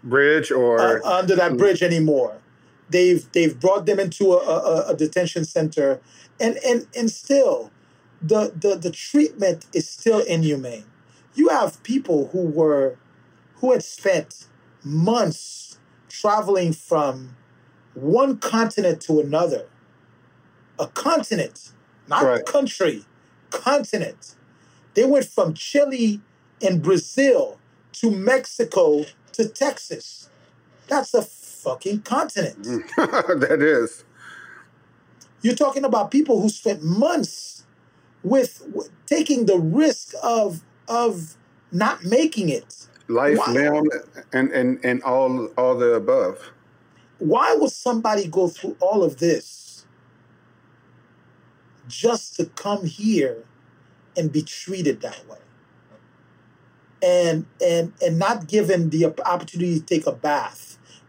[0.04, 2.38] bridge or uh, under that bridge anymore.
[2.90, 6.00] They've they've brought them into a, a, a, detention center,
[6.40, 7.70] and and and still,
[8.22, 10.84] the, the the treatment is still inhumane.
[11.34, 12.96] You have people who were
[13.56, 14.46] who had spent
[14.84, 17.36] months traveling from
[18.00, 19.66] one continent to another.
[20.78, 21.72] A continent,
[22.08, 22.46] not right.
[22.46, 23.04] country,
[23.50, 24.36] continent.
[24.94, 26.20] They went from Chile
[26.62, 27.58] and Brazil
[27.94, 30.30] to Mexico to Texas.
[30.86, 32.62] That's a fucking continent.
[32.62, 33.40] Mm.
[33.48, 34.04] that is.
[35.42, 37.64] You're talking about people who spent months
[38.22, 41.36] with, with taking the risk of of
[41.70, 42.86] not making it.
[43.08, 43.88] Life, limb,
[44.32, 46.38] and, and, and all all the above
[47.18, 49.84] why would somebody go through all of this
[51.88, 53.44] just to come here
[54.16, 55.38] and be treated that way?
[57.02, 60.68] And and and not given the opportunity to take a bath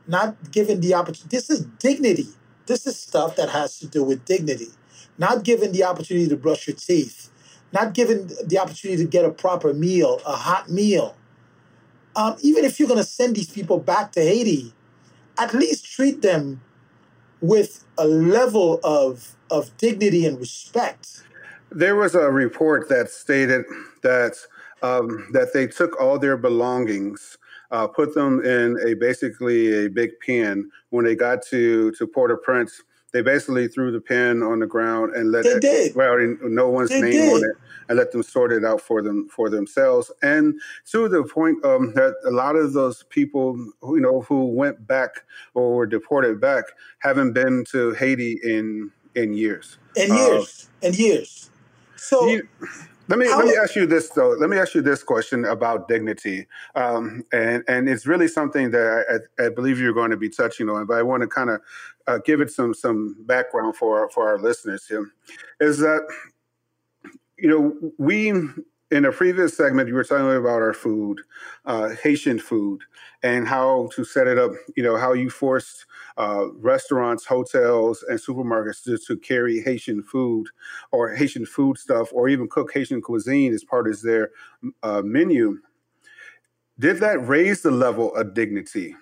[0.09, 2.27] not given the opportunity this is dignity.
[2.65, 4.69] This is stuff that has to do with dignity.
[5.19, 7.29] Not given the opportunity to brush your teeth.
[7.71, 11.15] Not given the opportunity to get a proper meal a hot meal.
[12.15, 14.73] Um, even if you're going to send these people back to haiti
[15.39, 16.61] at least treat them
[17.41, 21.23] with a level of of dignity and respect.
[21.71, 23.65] There was a report that stated
[24.03, 24.35] that
[24.81, 27.37] um, that they took all their belongings,
[27.71, 30.69] uh, put them in a basically a big pen.
[30.89, 35.31] When they got to to Port-au-Prince, they basically threw the pen on the ground and
[35.31, 35.95] let they it did.
[35.95, 37.33] Well, no one's they name did.
[37.33, 37.55] on it,
[37.87, 40.11] and let them sort it out for them for themselves.
[40.21, 40.59] And
[40.91, 44.85] to the point um, that a lot of those people, who, you know, who went
[44.87, 46.65] back or were deported back,
[46.99, 49.77] haven't been to Haiti in in years.
[49.95, 50.69] In years.
[50.83, 51.49] Uh, in years.
[51.95, 52.27] So.
[52.27, 52.47] You,
[53.09, 54.29] let me let me ask you this though.
[54.39, 56.45] Let me ask you this question about dignity,
[56.75, 60.69] um, and and it's really something that I, I, believe you're going to be touching
[60.69, 60.85] on.
[60.85, 61.61] But I want to kind of
[62.05, 65.09] uh, give it some some background for for our listeners here.
[65.59, 66.07] Is that
[67.39, 68.31] you know we
[68.91, 71.21] in a previous segment, you were talking about our food,
[71.65, 72.81] uh, Haitian food,
[73.21, 74.51] and how to set it up.
[74.75, 75.85] You know, how you forced
[76.17, 80.47] uh, restaurants, hotels, and supermarkets to, to, carry Haitian food
[80.91, 84.31] or Haitian food stuff, or even cook Haitian cuisine as part of their
[84.81, 85.59] uh, menu.
[86.79, 88.95] Did that raise the level of dignity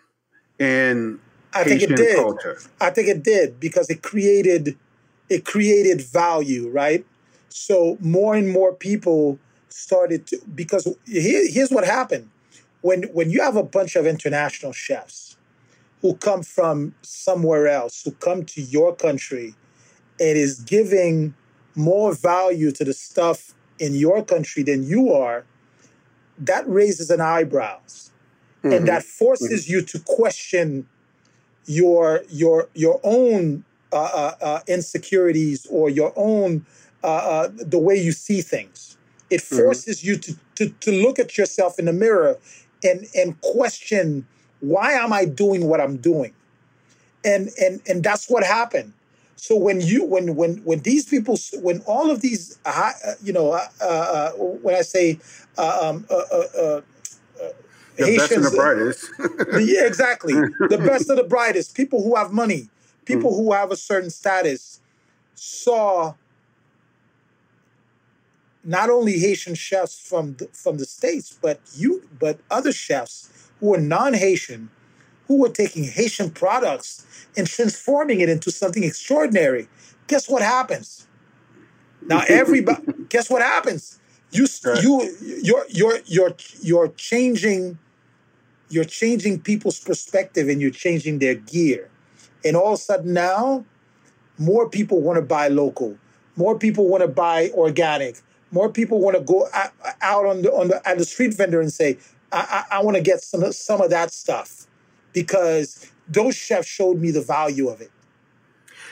[0.60, 1.20] in
[1.54, 2.16] I Haitian think it did.
[2.16, 2.58] culture?
[2.82, 4.78] I think it did because it created
[5.30, 7.06] it created value, right?
[7.50, 12.30] So more and more people started to because here, here's what happened
[12.82, 15.38] when when you have a bunch of international chefs
[16.02, 19.56] who come from somewhere else who come to your country
[20.20, 21.34] and is giving
[21.76, 25.46] more value to the stuff in your country than you are
[26.40, 28.12] that raises an eyebrows
[28.64, 28.74] mm-hmm.
[28.74, 29.74] and that forces mm-hmm.
[29.74, 30.88] you to question
[31.66, 36.66] your your your own uh, uh, uh insecurities or your own
[37.04, 38.97] uh, uh, the way you see things
[39.30, 39.58] it mm-hmm.
[39.58, 40.08] forces mm-hmm.
[40.08, 42.38] you to, to, to look at yourself in the mirror
[42.84, 44.26] and, and question,
[44.60, 46.34] why am I doing what I'm doing?
[47.26, 48.94] And, and, and that's what happened.
[49.38, 52.92] So when you when when when these people when all of these uh,
[53.24, 55.20] you know uh, uh, when I say
[55.58, 56.82] uh, um, uh, uh,
[57.98, 59.12] the Haitians, best of the brightest,
[59.70, 62.70] yeah, exactly, the best of the brightest, people who have money,
[63.06, 63.38] people mm.
[63.38, 64.82] who have a certain status,
[65.36, 66.16] saw
[68.68, 73.74] not only Haitian chefs from the, from the states, but you, but other chefs who
[73.74, 74.70] are non-Haitian,
[75.28, 77.06] who were taking Haitian products
[77.38, 79.70] and transforming it into something extraordinary.
[80.08, 81.08] Guess what happens?
[82.02, 84.00] Now everybody, guess what happens?
[84.32, 84.84] You right.
[84.84, 87.80] you you're you're you're you're changing
[88.70, 91.90] you're changing people's perspective and you're changing their gear.
[92.44, 93.64] And all of a sudden now,
[94.38, 95.98] more people want to buy local.
[96.36, 98.18] More people want to buy organic.
[98.52, 101.72] More people want to go out on the on the at the street vendor and
[101.72, 101.98] say,
[102.32, 104.68] I, I, I want to get some some of that stuff
[105.14, 107.92] because those chefs showed me the value of it.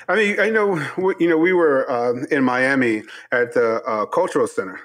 [0.08, 0.76] I mean, I know,
[1.20, 4.80] you know, we were um, in Miami at the uh, Cultural Center,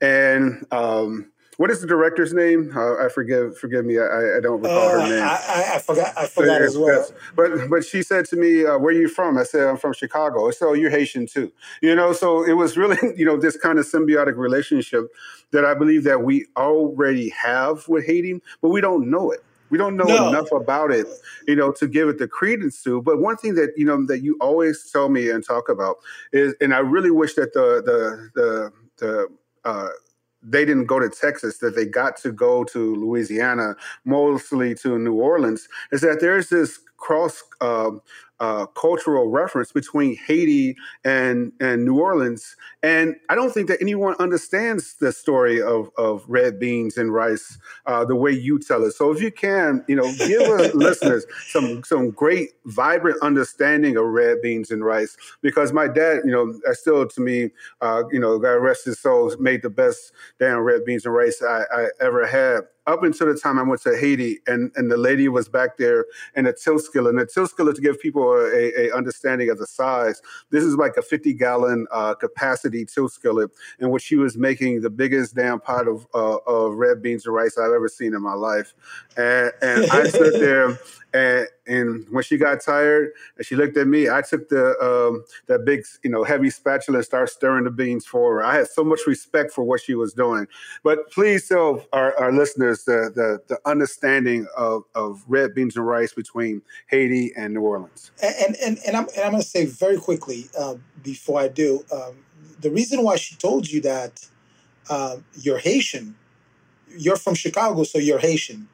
[0.00, 2.72] and um, what is the director's name?
[2.74, 5.24] Uh, I forgive, forgive me, I, I don't recall uh, her name.
[5.24, 7.04] I, I, forgot, I forgot as well.
[7.34, 9.92] But but she said to me, uh, "Where are you from?" I said, "I'm from
[9.92, 11.52] Chicago." So you're Haitian too,
[11.82, 12.12] you know.
[12.12, 15.08] So it was really, you know, this kind of symbiotic relationship
[15.50, 19.44] that I believe that we already have with Haiti, but we don't know it.
[19.70, 20.28] We don't know no.
[20.28, 21.08] enough about it,
[21.48, 23.02] you know, to give it the credence to.
[23.02, 25.96] But one thing that you know that you always tell me and talk about
[26.32, 29.28] is, and I really wish that the the the the
[29.64, 29.88] uh,
[30.42, 33.74] they didn't go to Texas, that they got to go to Louisiana,
[34.04, 37.90] mostly to New Orleans, is that there's this cross uh,
[38.40, 44.14] uh, cultural reference between Haiti and and New Orleans, and I don't think that anyone
[44.18, 48.92] understands the story of of red beans and rice uh, the way you tell it.
[48.92, 54.40] So if you can, you know, give listeners some some great vibrant understanding of red
[54.40, 58.38] beans and rice, because my dad, you know, I still to me, uh, you know,
[58.38, 62.26] God rest his soul, made the best damn red beans and rice I, I ever
[62.26, 65.76] had up until the time I went to Haiti, and, and the lady was back
[65.76, 67.10] there in a tilt skillet.
[67.10, 70.74] And a tilt skillet, to give people a, a understanding of the size, this is
[70.74, 75.36] like a 50 gallon uh, capacity tilt skillet, in which she was making the biggest
[75.36, 78.74] damn pot of, uh, of red beans and rice I've ever seen in my life.
[79.16, 80.78] And, and I stood there
[81.12, 85.24] and, and when she got tired and she looked at me, I took the um,
[85.46, 88.44] that big, you know, heavy spatula and started stirring the beans for her.
[88.44, 90.46] I had so much respect for what she was doing.
[90.82, 95.86] But please tell our, our listeners the, the, the understanding of, of red beans and
[95.86, 98.10] rice between Haiti and New Orleans.
[98.22, 101.84] And and, and I'm and I'm going to say very quickly uh, before I do,
[101.90, 102.24] um,
[102.60, 104.28] the reason why she told you that
[104.90, 106.16] uh, you're Haitian,
[106.96, 108.68] you're from Chicago, so you're Haitian,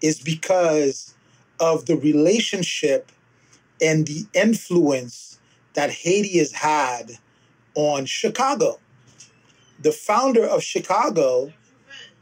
[0.00, 1.14] is because
[1.60, 3.10] of the relationship
[3.80, 5.38] and the influence
[5.74, 7.12] that Haiti has had
[7.74, 8.78] on Chicago.
[9.80, 11.52] The founder of Chicago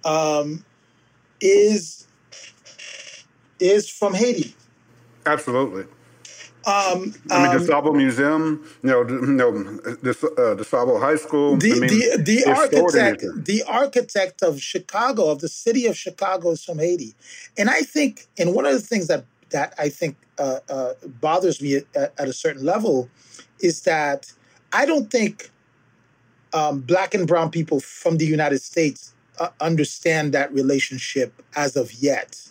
[0.05, 0.65] um,
[1.41, 2.07] is
[3.61, 4.57] is from Haiti.
[5.25, 5.85] Absolutely.
[6.65, 11.57] Um, I mean, the um, Museum, you know, know the, uh, High School.
[11.57, 16.51] The, I mean, the, the architect, the architect of Chicago, of the city of Chicago,
[16.51, 17.15] is from Haiti,
[17.59, 21.61] and I think, and one of the things that that I think uh, uh, bothers
[21.61, 23.09] me at, at, a certain level
[23.61, 24.33] is that
[24.73, 25.51] I don't think
[26.55, 31.93] um, black and brown people from the United States uh, understand that relationship as of
[31.95, 32.49] yet.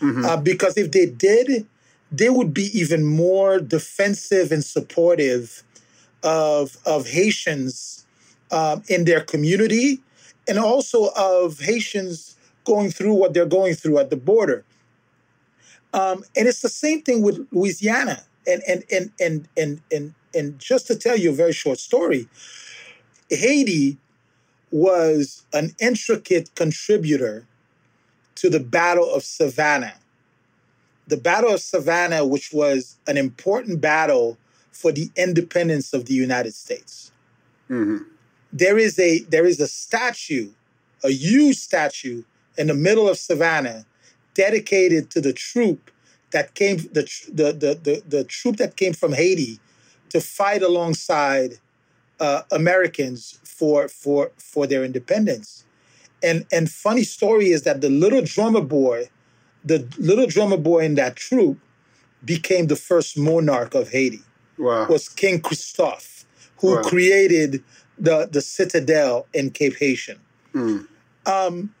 [0.00, 0.24] Mm-hmm.
[0.24, 1.66] Uh, because if they did,
[2.12, 5.62] they would be even more defensive and supportive
[6.22, 8.04] of of Haitians
[8.50, 10.00] um, in their community,
[10.46, 14.64] and also of Haitians going through what they're going through at the border.
[15.94, 18.22] Um, and it's the same thing with Louisiana.
[18.46, 22.28] And and and and and and and just to tell you a very short story,
[23.30, 23.98] Haiti
[24.72, 27.46] was an intricate contributor
[28.34, 29.94] to the Battle of Savannah
[31.12, 34.38] the Battle of Savannah, which was an important battle
[34.70, 37.12] for the independence of the United States.
[37.68, 37.98] Mm-hmm.
[38.50, 40.48] There is a there is a statue,
[41.04, 42.22] a huge statue
[42.56, 43.84] in the middle of Savannah,
[44.32, 45.90] dedicated to the troop
[46.30, 49.60] that came the the the the, the troop that came from Haiti
[50.08, 51.58] to fight alongside
[52.20, 55.64] uh, Americans for for for their independence.
[56.22, 59.10] And and funny story is that the little drummer boy
[59.64, 61.58] the little drummer boy in that troop
[62.24, 64.20] became the first monarch of Haiti.
[64.58, 64.86] Wow.
[64.88, 66.24] Was King Christophe,
[66.58, 66.82] who wow.
[66.82, 67.62] created
[67.98, 70.18] the, the citadel in Cap-Haïtien.
[70.54, 70.86] Mm.
[71.26, 71.74] Um,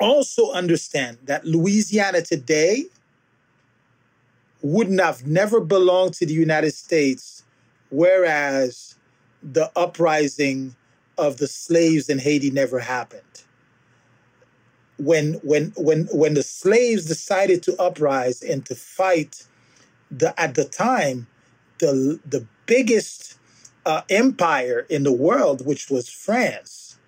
[0.00, 2.86] also understand that Louisiana today
[4.62, 7.42] wouldn't have never belonged to the United States,
[7.90, 8.94] whereas
[9.42, 10.74] the uprising
[11.16, 13.22] of the slaves in Haiti never happened
[15.00, 19.46] when when when when the slaves decided to uprise and to fight
[20.10, 21.26] the at the time
[21.78, 23.38] the the biggest
[23.86, 26.98] uh, empire in the world, which was France,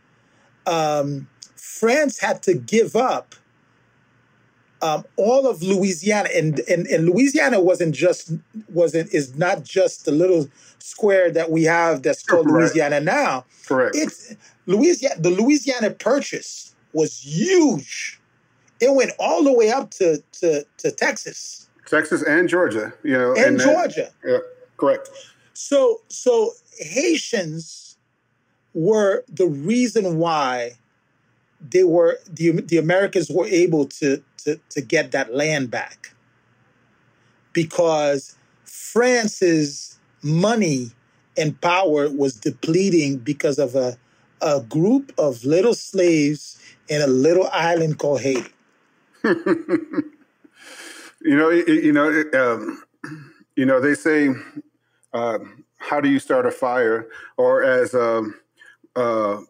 [0.67, 3.35] um, France had to give up
[4.81, 8.33] um, all of Louisiana, and, and and Louisiana wasn't just
[8.69, 12.75] wasn't is not just the little square that we have that's called Correct.
[12.75, 13.45] Louisiana now.
[13.67, 13.95] Correct.
[13.95, 14.35] It's
[14.67, 15.21] Louisiana.
[15.21, 18.21] The Louisiana Purchase was huge.
[18.81, 23.35] It went all the way up to to, to Texas Texas and Georgia, you know,
[23.37, 24.11] and that- Georgia.
[24.25, 24.39] yeah,
[24.77, 25.11] correct.
[25.55, 27.97] So so Haitians
[28.75, 30.73] were the reason why
[31.61, 36.15] they were the the Americans were able to to to get that land back
[37.53, 40.91] because France's money
[41.37, 43.97] and power was depleting because of a
[44.41, 46.59] a group of little slaves
[46.89, 48.51] in a little island called Haiti.
[51.25, 52.83] You know, it, you know, it, um,
[53.57, 53.81] you know.
[53.81, 54.31] They say,
[55.13, 55.39] uh,
[55.79, 58.35] "How do you start a fire?" Or as um,
[58.97, 59.41] uh,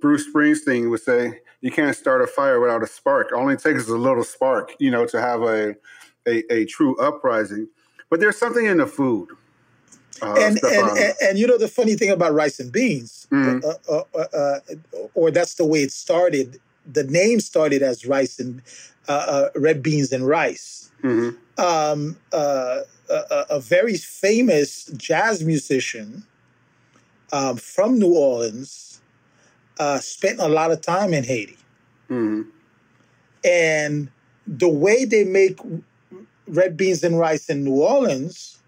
[0.00, 3.28] Bruce Springsteen would say, "You can't start a fire without a spark.
[3.32, 5.76] It only takes a little spark, you know, to have a
[6.26, 7.68] a, a true uprising."
[8.10, 9.28] But there's something in the food.
[10.20, 13.64] Uh, and, and, and and you know the funny thing about rice and beans, Mhm.
[13.64, 14.60] uh, uh, uh, uh,
[15.14, 16.60] or that's the way it started.
[16.90, 18.62] The name started as rice and
[19.08, 20.90] uh, uh, red beans and rice.
[21.02, 21.36] Mhm.
[21.58, 22.80] Um, uh,
[23.10, 26.24] a, a- a very famous jazz musician
[27.32, 29.00] um, from New Orleans
[29.78, 31.56] uh, spent a lot of time in Haiti,
[32.10, 32.46] Mhm.
[33.44, 34.08] and
[34.46, 35.58] the way they make
[36.46, 38.58] red beans and rice in New Orleans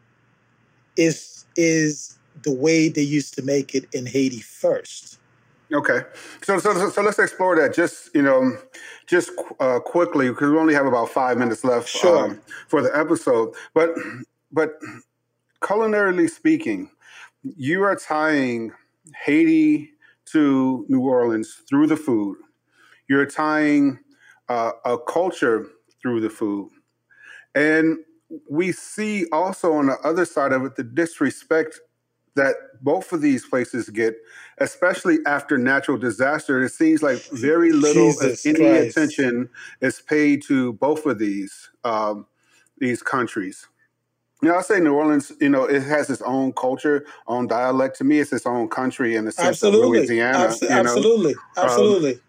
[0.96, 5.18] is is the way they used to make it in Haiti first.
[5.74, 6.02] Okay,
[6.42, 8.56] so, so so let's explore that just you know
[9.06, 12.26] just uh, quickly because we only have about five minutes left Sure.
[12.26, 13.54] um, for the episode.
[13.74, 13.90] But
[14.52, 14.78] but
[15.62, 16.90] culinarily speaking,
[17.42, 18.72] you are tying
[19.24, 19.90] Haiti
[20.26, 22.38] to New Orleans through the food.
[23.08, 23.98] You're tying
[24.48, 25.66] uh, a culture
[26.00, 26.70] through the food,
[27.54, 27.98] and
[28.50, 31.80] we see also on the other side of it the disrespect
[32.36, 34.16] that both of these places get,
[34.58, 36.62] especially after natural disaster.
[36.62, 38.96] It seems like very little, if any, Christ.
[38.96, 39.48] attention
[39.80, 42.26] is paid to both of these um,
[42.78, 43.66] these countries.
[44.42, 45.32] You know, I say New Orleans.
[45.40, 47.96] You know, it has its own culture, own dialect.
[47.98, 50.38] To me, it's its own country in the sense of Louisiana.
[50.38, 50.80] Abs- you know?
[50.80, 52.20] Um, absolutely, absolutely.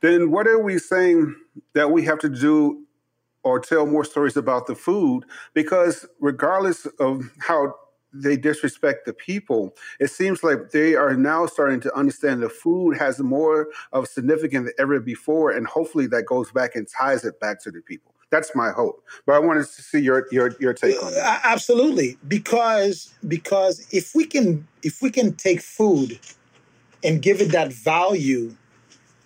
[0.00, 1.34] then what are we saying
[1.72, 2.84] that we have to do
[3.42, 5.24] or tell more stories about the food?
[5.54, 7.74] Because regardless of how
[8.14, 12.96] they disrespect the people, it seems like they are now starting to understand the food
[12.96, 17.40] has more of significance than ever before, and hopefully that goes back and ties it
[17.40, 18.14] back to the people.
[18.30, 19.04] That's my hope.
[19.26, 21.42] But I wanted to see your your your take on that.
[21.44, 26.18] Absolutely, because because if we can if we can take food
[27.02, 28.56] and give it that value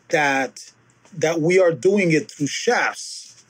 [0.09, 0.72] that
[1.14, 3.45] that we are doing it through chefs,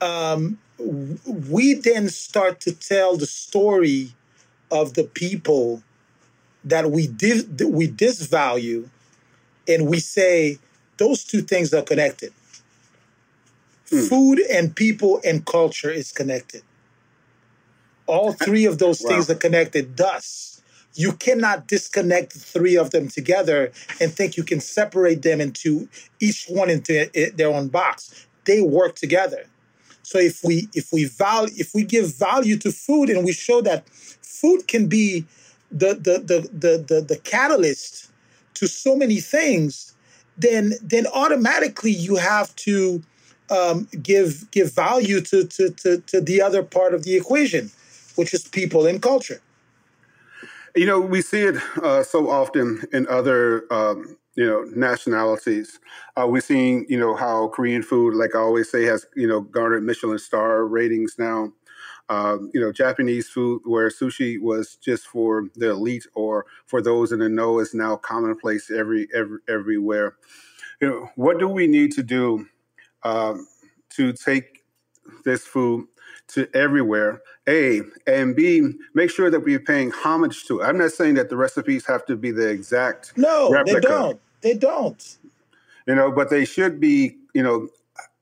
[0.00, 4.14] um, we then start to tell the story
[4.70, 5.82] of the people
[6.64, 8.88] that we that we disvalue,
[9.66, 10.58] and we say
[10.98, 12.32] those two things are connected.
[13.90, 14.02] Hmm.
[14.04, 16.62] Food and people and culture is connected.
[18.06, 19.10] All three of those Wow.
[19.10, 19.96] things are connected.
[19.96, 20.60] Thus,
[20.94, 25.88] you cannot disconnect the three of them together and think you can separate them into
[26.20, 28.10] each one into their own box.
[28.44, 29.46] They work together.
[30.08, 33.60] So if we if we value if we give value to food and we show
[33.60, 35.26] that food can be
[35.70, 38.10] the the the the the, the catalyst
[38.54, 39.94] to so many things,
[40.38, 43.02] then then automatically you have to
[43.50, 47.70] um, give give value to, to to to the other part of the equation,
[48.16, 49.42] which is people and culture.
[50.74, 55.80] You know, we see it uh, so often in other, um, you know, nationalities.
[56.16, 59.40] Uh, we're seeing, you know, how Korean food, like I always say, has, you know,
[59.40, 61.52] garnered Michelin star ratings now.
[62.08, 67.10] Um, you know, Japanese food, where sushi was just for the elite or for those
[67.10, 70.14] in the know, is now commonplace every, every everywhere.
[70.80, 72.46] You know, what do we need to do
[73.02, 73.48] um,
[73.96, 74.62] to take
[75.24, 75.88] this food
[76.28, 77.22] to everywhere.
[77.48, 78.62] A and B,
[78.94, 80.64] make sure that we're paying homage to it.
[80.64, 84.20] I'm not saying that the recipes have to be the exact No, replica, they don't.
[84.40, 85.18] They don't.
[85.86, 87.68] you know, but they should be, you know,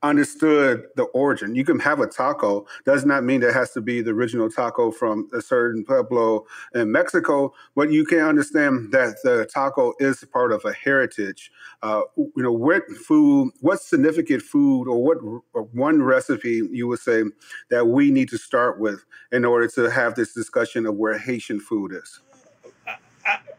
[0.03, 1.55] understood the origin.
[1.55, 4.49] You can have a taco, does not mean that it has to be the original
[4.49, 6.45] taco from a certain pueblo
[6.75, 11.51] in Mexico, but you can understand that the taco is part of a heritage.
[11.83, 15.17] Uh, you know, what food, what significant food or what
[15.53, 17.23] or one recipe you would say
[17.71, 21.59] that we need to start with in order to have this discussion of where Haitian
[21.59, 22.21] food is?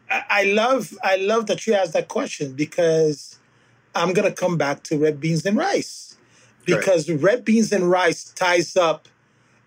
[0.09, 3.37] I, love I love that you asked that question because
[3.95, 6.15] I'm going to come back to red beans and rice.
[6.65, 9.07] Because red beans and rice ties up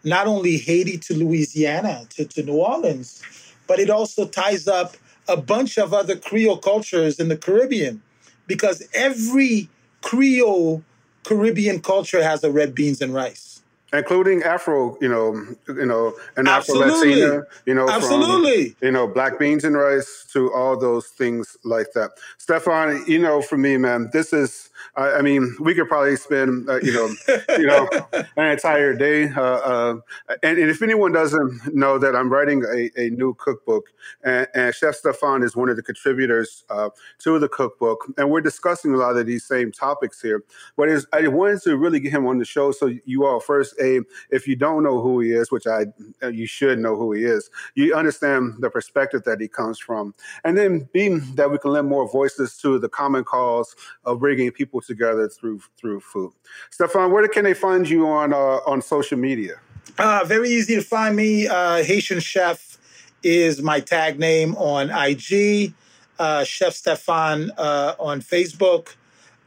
[0.05, 3.23] not only Haiti to Louisiana to, to New Orleans,
[3.67, 4.97] but it also ties up
[5.29, 8.03] a bunch of other Creole cultures in the Caribbean.
[8.47, 9.69] Because every
[10.01, 10.83] Creole
[11.25, 13.52] Caribbean culture has a red beans and rice
[13.93, 15.35] including Afro, you know,
[15.69, 20.27] you know, and Afro Latina, you know, absolutely, from, you know, black beans and rice
[20.33, 22.13] to all those things like that.
[22.39, 26.69] Stephan, you know, for me, man, this is I, I mean, we could probably spend,
[26.69, 27.15] uh, you know,
[27.59, 27.89] you know,
[28.37, 29.29] an entire day.
[29.29, 29.97] Uh, uh,
[30.43, 33.87] and, and, if anyone doesn't know that I'm writing a, a new cookbook,
[34.23, 38.41] and, and, Chef Stephan is one of the contributors uh, to the cookbook, and we're
[38.41, 40.45] discussing a lot of these same topics here.
[40.77, 44.01] But I wanted to really get him on the show so you all first, a
[44.31, 45.87] if you don't know who he is, which I
[46.23, 50.15] uh, you should know who he is, you understand the perspective that he comes from,
[50.45, 53.75] and then being that we can lend more voices to the common cause
[54.05, 56.33] of bringing people together through through food.
[56.71, 59.57] Stephan, where can they find you on uh, on social media?
[59.99, 61.47] Uh, very easy to find me.
[61.47, 62.79] Uh, Haitian Chef
[63.23, 65.75] is my tag name on IG.
[66.19, 68.95] Uh, Chef Stephan uh, on Facebook.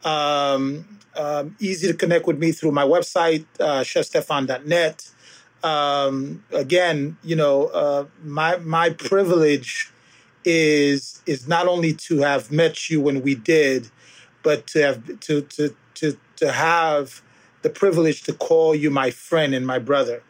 [0.03, 5.09] Um, um, easy to connect with me through my website, uh, chefstefan.net.
[5.63, 9.91] Um, again, you know, uh, my my privilege
[10.43, 13.89] is is not only to have met you when we did,
[14.45, 17.23] but to have to to to to have
[17.63, 20.21] the privilege to call you my friend and my brother.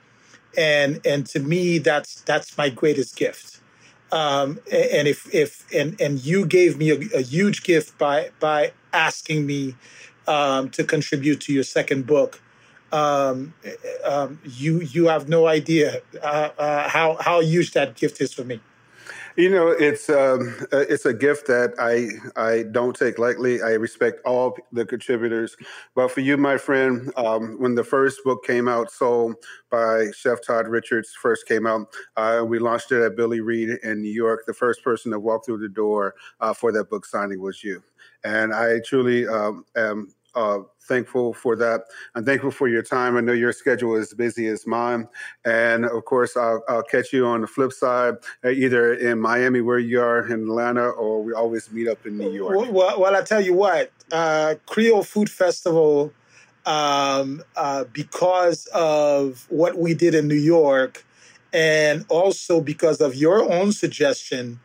[0.58, 3.60] And and to me that's that's my greatest gift.
[4.14, 8.72] Um, and if if and and you gave me a, a huge gift by by
[8.94, 9.76] asking me
[10.28, 12.42] um, to contribute to your second book
[12.92, 13.54] um,
[14.06, 18.44] um you you have no idea uh, uh, how how huge that gift is for
[18.44, 18.60] me
[19.36, 22.10] you know, it's um, uh, it's a gift that I
[22.42, 23.62] I don't take lightly.
[23.62, 25.56] I respect all the contributors,
[25.94, 29.36] but for you, my friend, um, when the first book came out, Soul
[29.70, 34.02] by Chef Todd Richards first came out, uh, we launched it at Billy Reid in
[34.02, 34.44] New York.
[34.48, 37.84] The first person to walk through the door uh, for that book signing was you,
[38.24, 41.86] and I truly um, am uh, thankful for that.
[42.14, 43.18] I'm thankful for your time.
[43.18, 45.08] I know your schedule is busy as mine.
[45.44, 49.62] And of course, I'll, I'll catch you on the flip side, uh, either in Miami,
[49.62, 52.72] where you are, in Atlanta, or we always meet up in New York.
[52.72, 56.14] Well, well I tell you what, uh, Creole Food Festival,
[56.66, 61.06] um, uh, because of what we did in New York,
[61.54, 64.60] and also because of your own suggestion,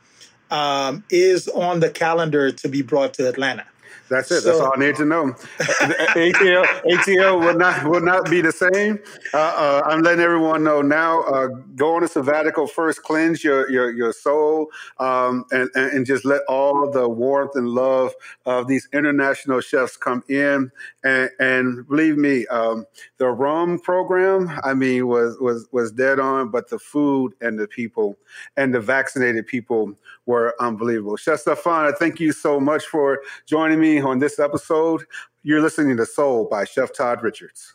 [0.51, 3.67] um, is on the calendar to be brought to Atlanta.
[4.09, 4.41] That's it.
[4.41, 5.25] So, That's all I need to know.
[5.59, 8.99] ATL ATL will not will not be the same.
[9.33, 11.23] Uh, uh, I'm letting everyone know now.
[11.23, 14.69] Uh, go on a sabbatical first, cleanse your your your soul,
[14.99, 18.13] um, and, and, and just let all the warmth and love
[18.47, 20.73] of these international chefs come in.
[21.03, 22.85] And, and believe me, um,
[23.19, 27.67] the rum program, I mean, was was was dead on, but the food and the
[27.67, 28.19] people
[28.57, 29.95] and the vaccinated people
[30.27, 31.17] were unbelievable.
[31.17, 35.05] Chef Stephan, thank you so much for joining me on this episode.
[35.43, 37.75] You're listening to Soul by Chef Todd Richards.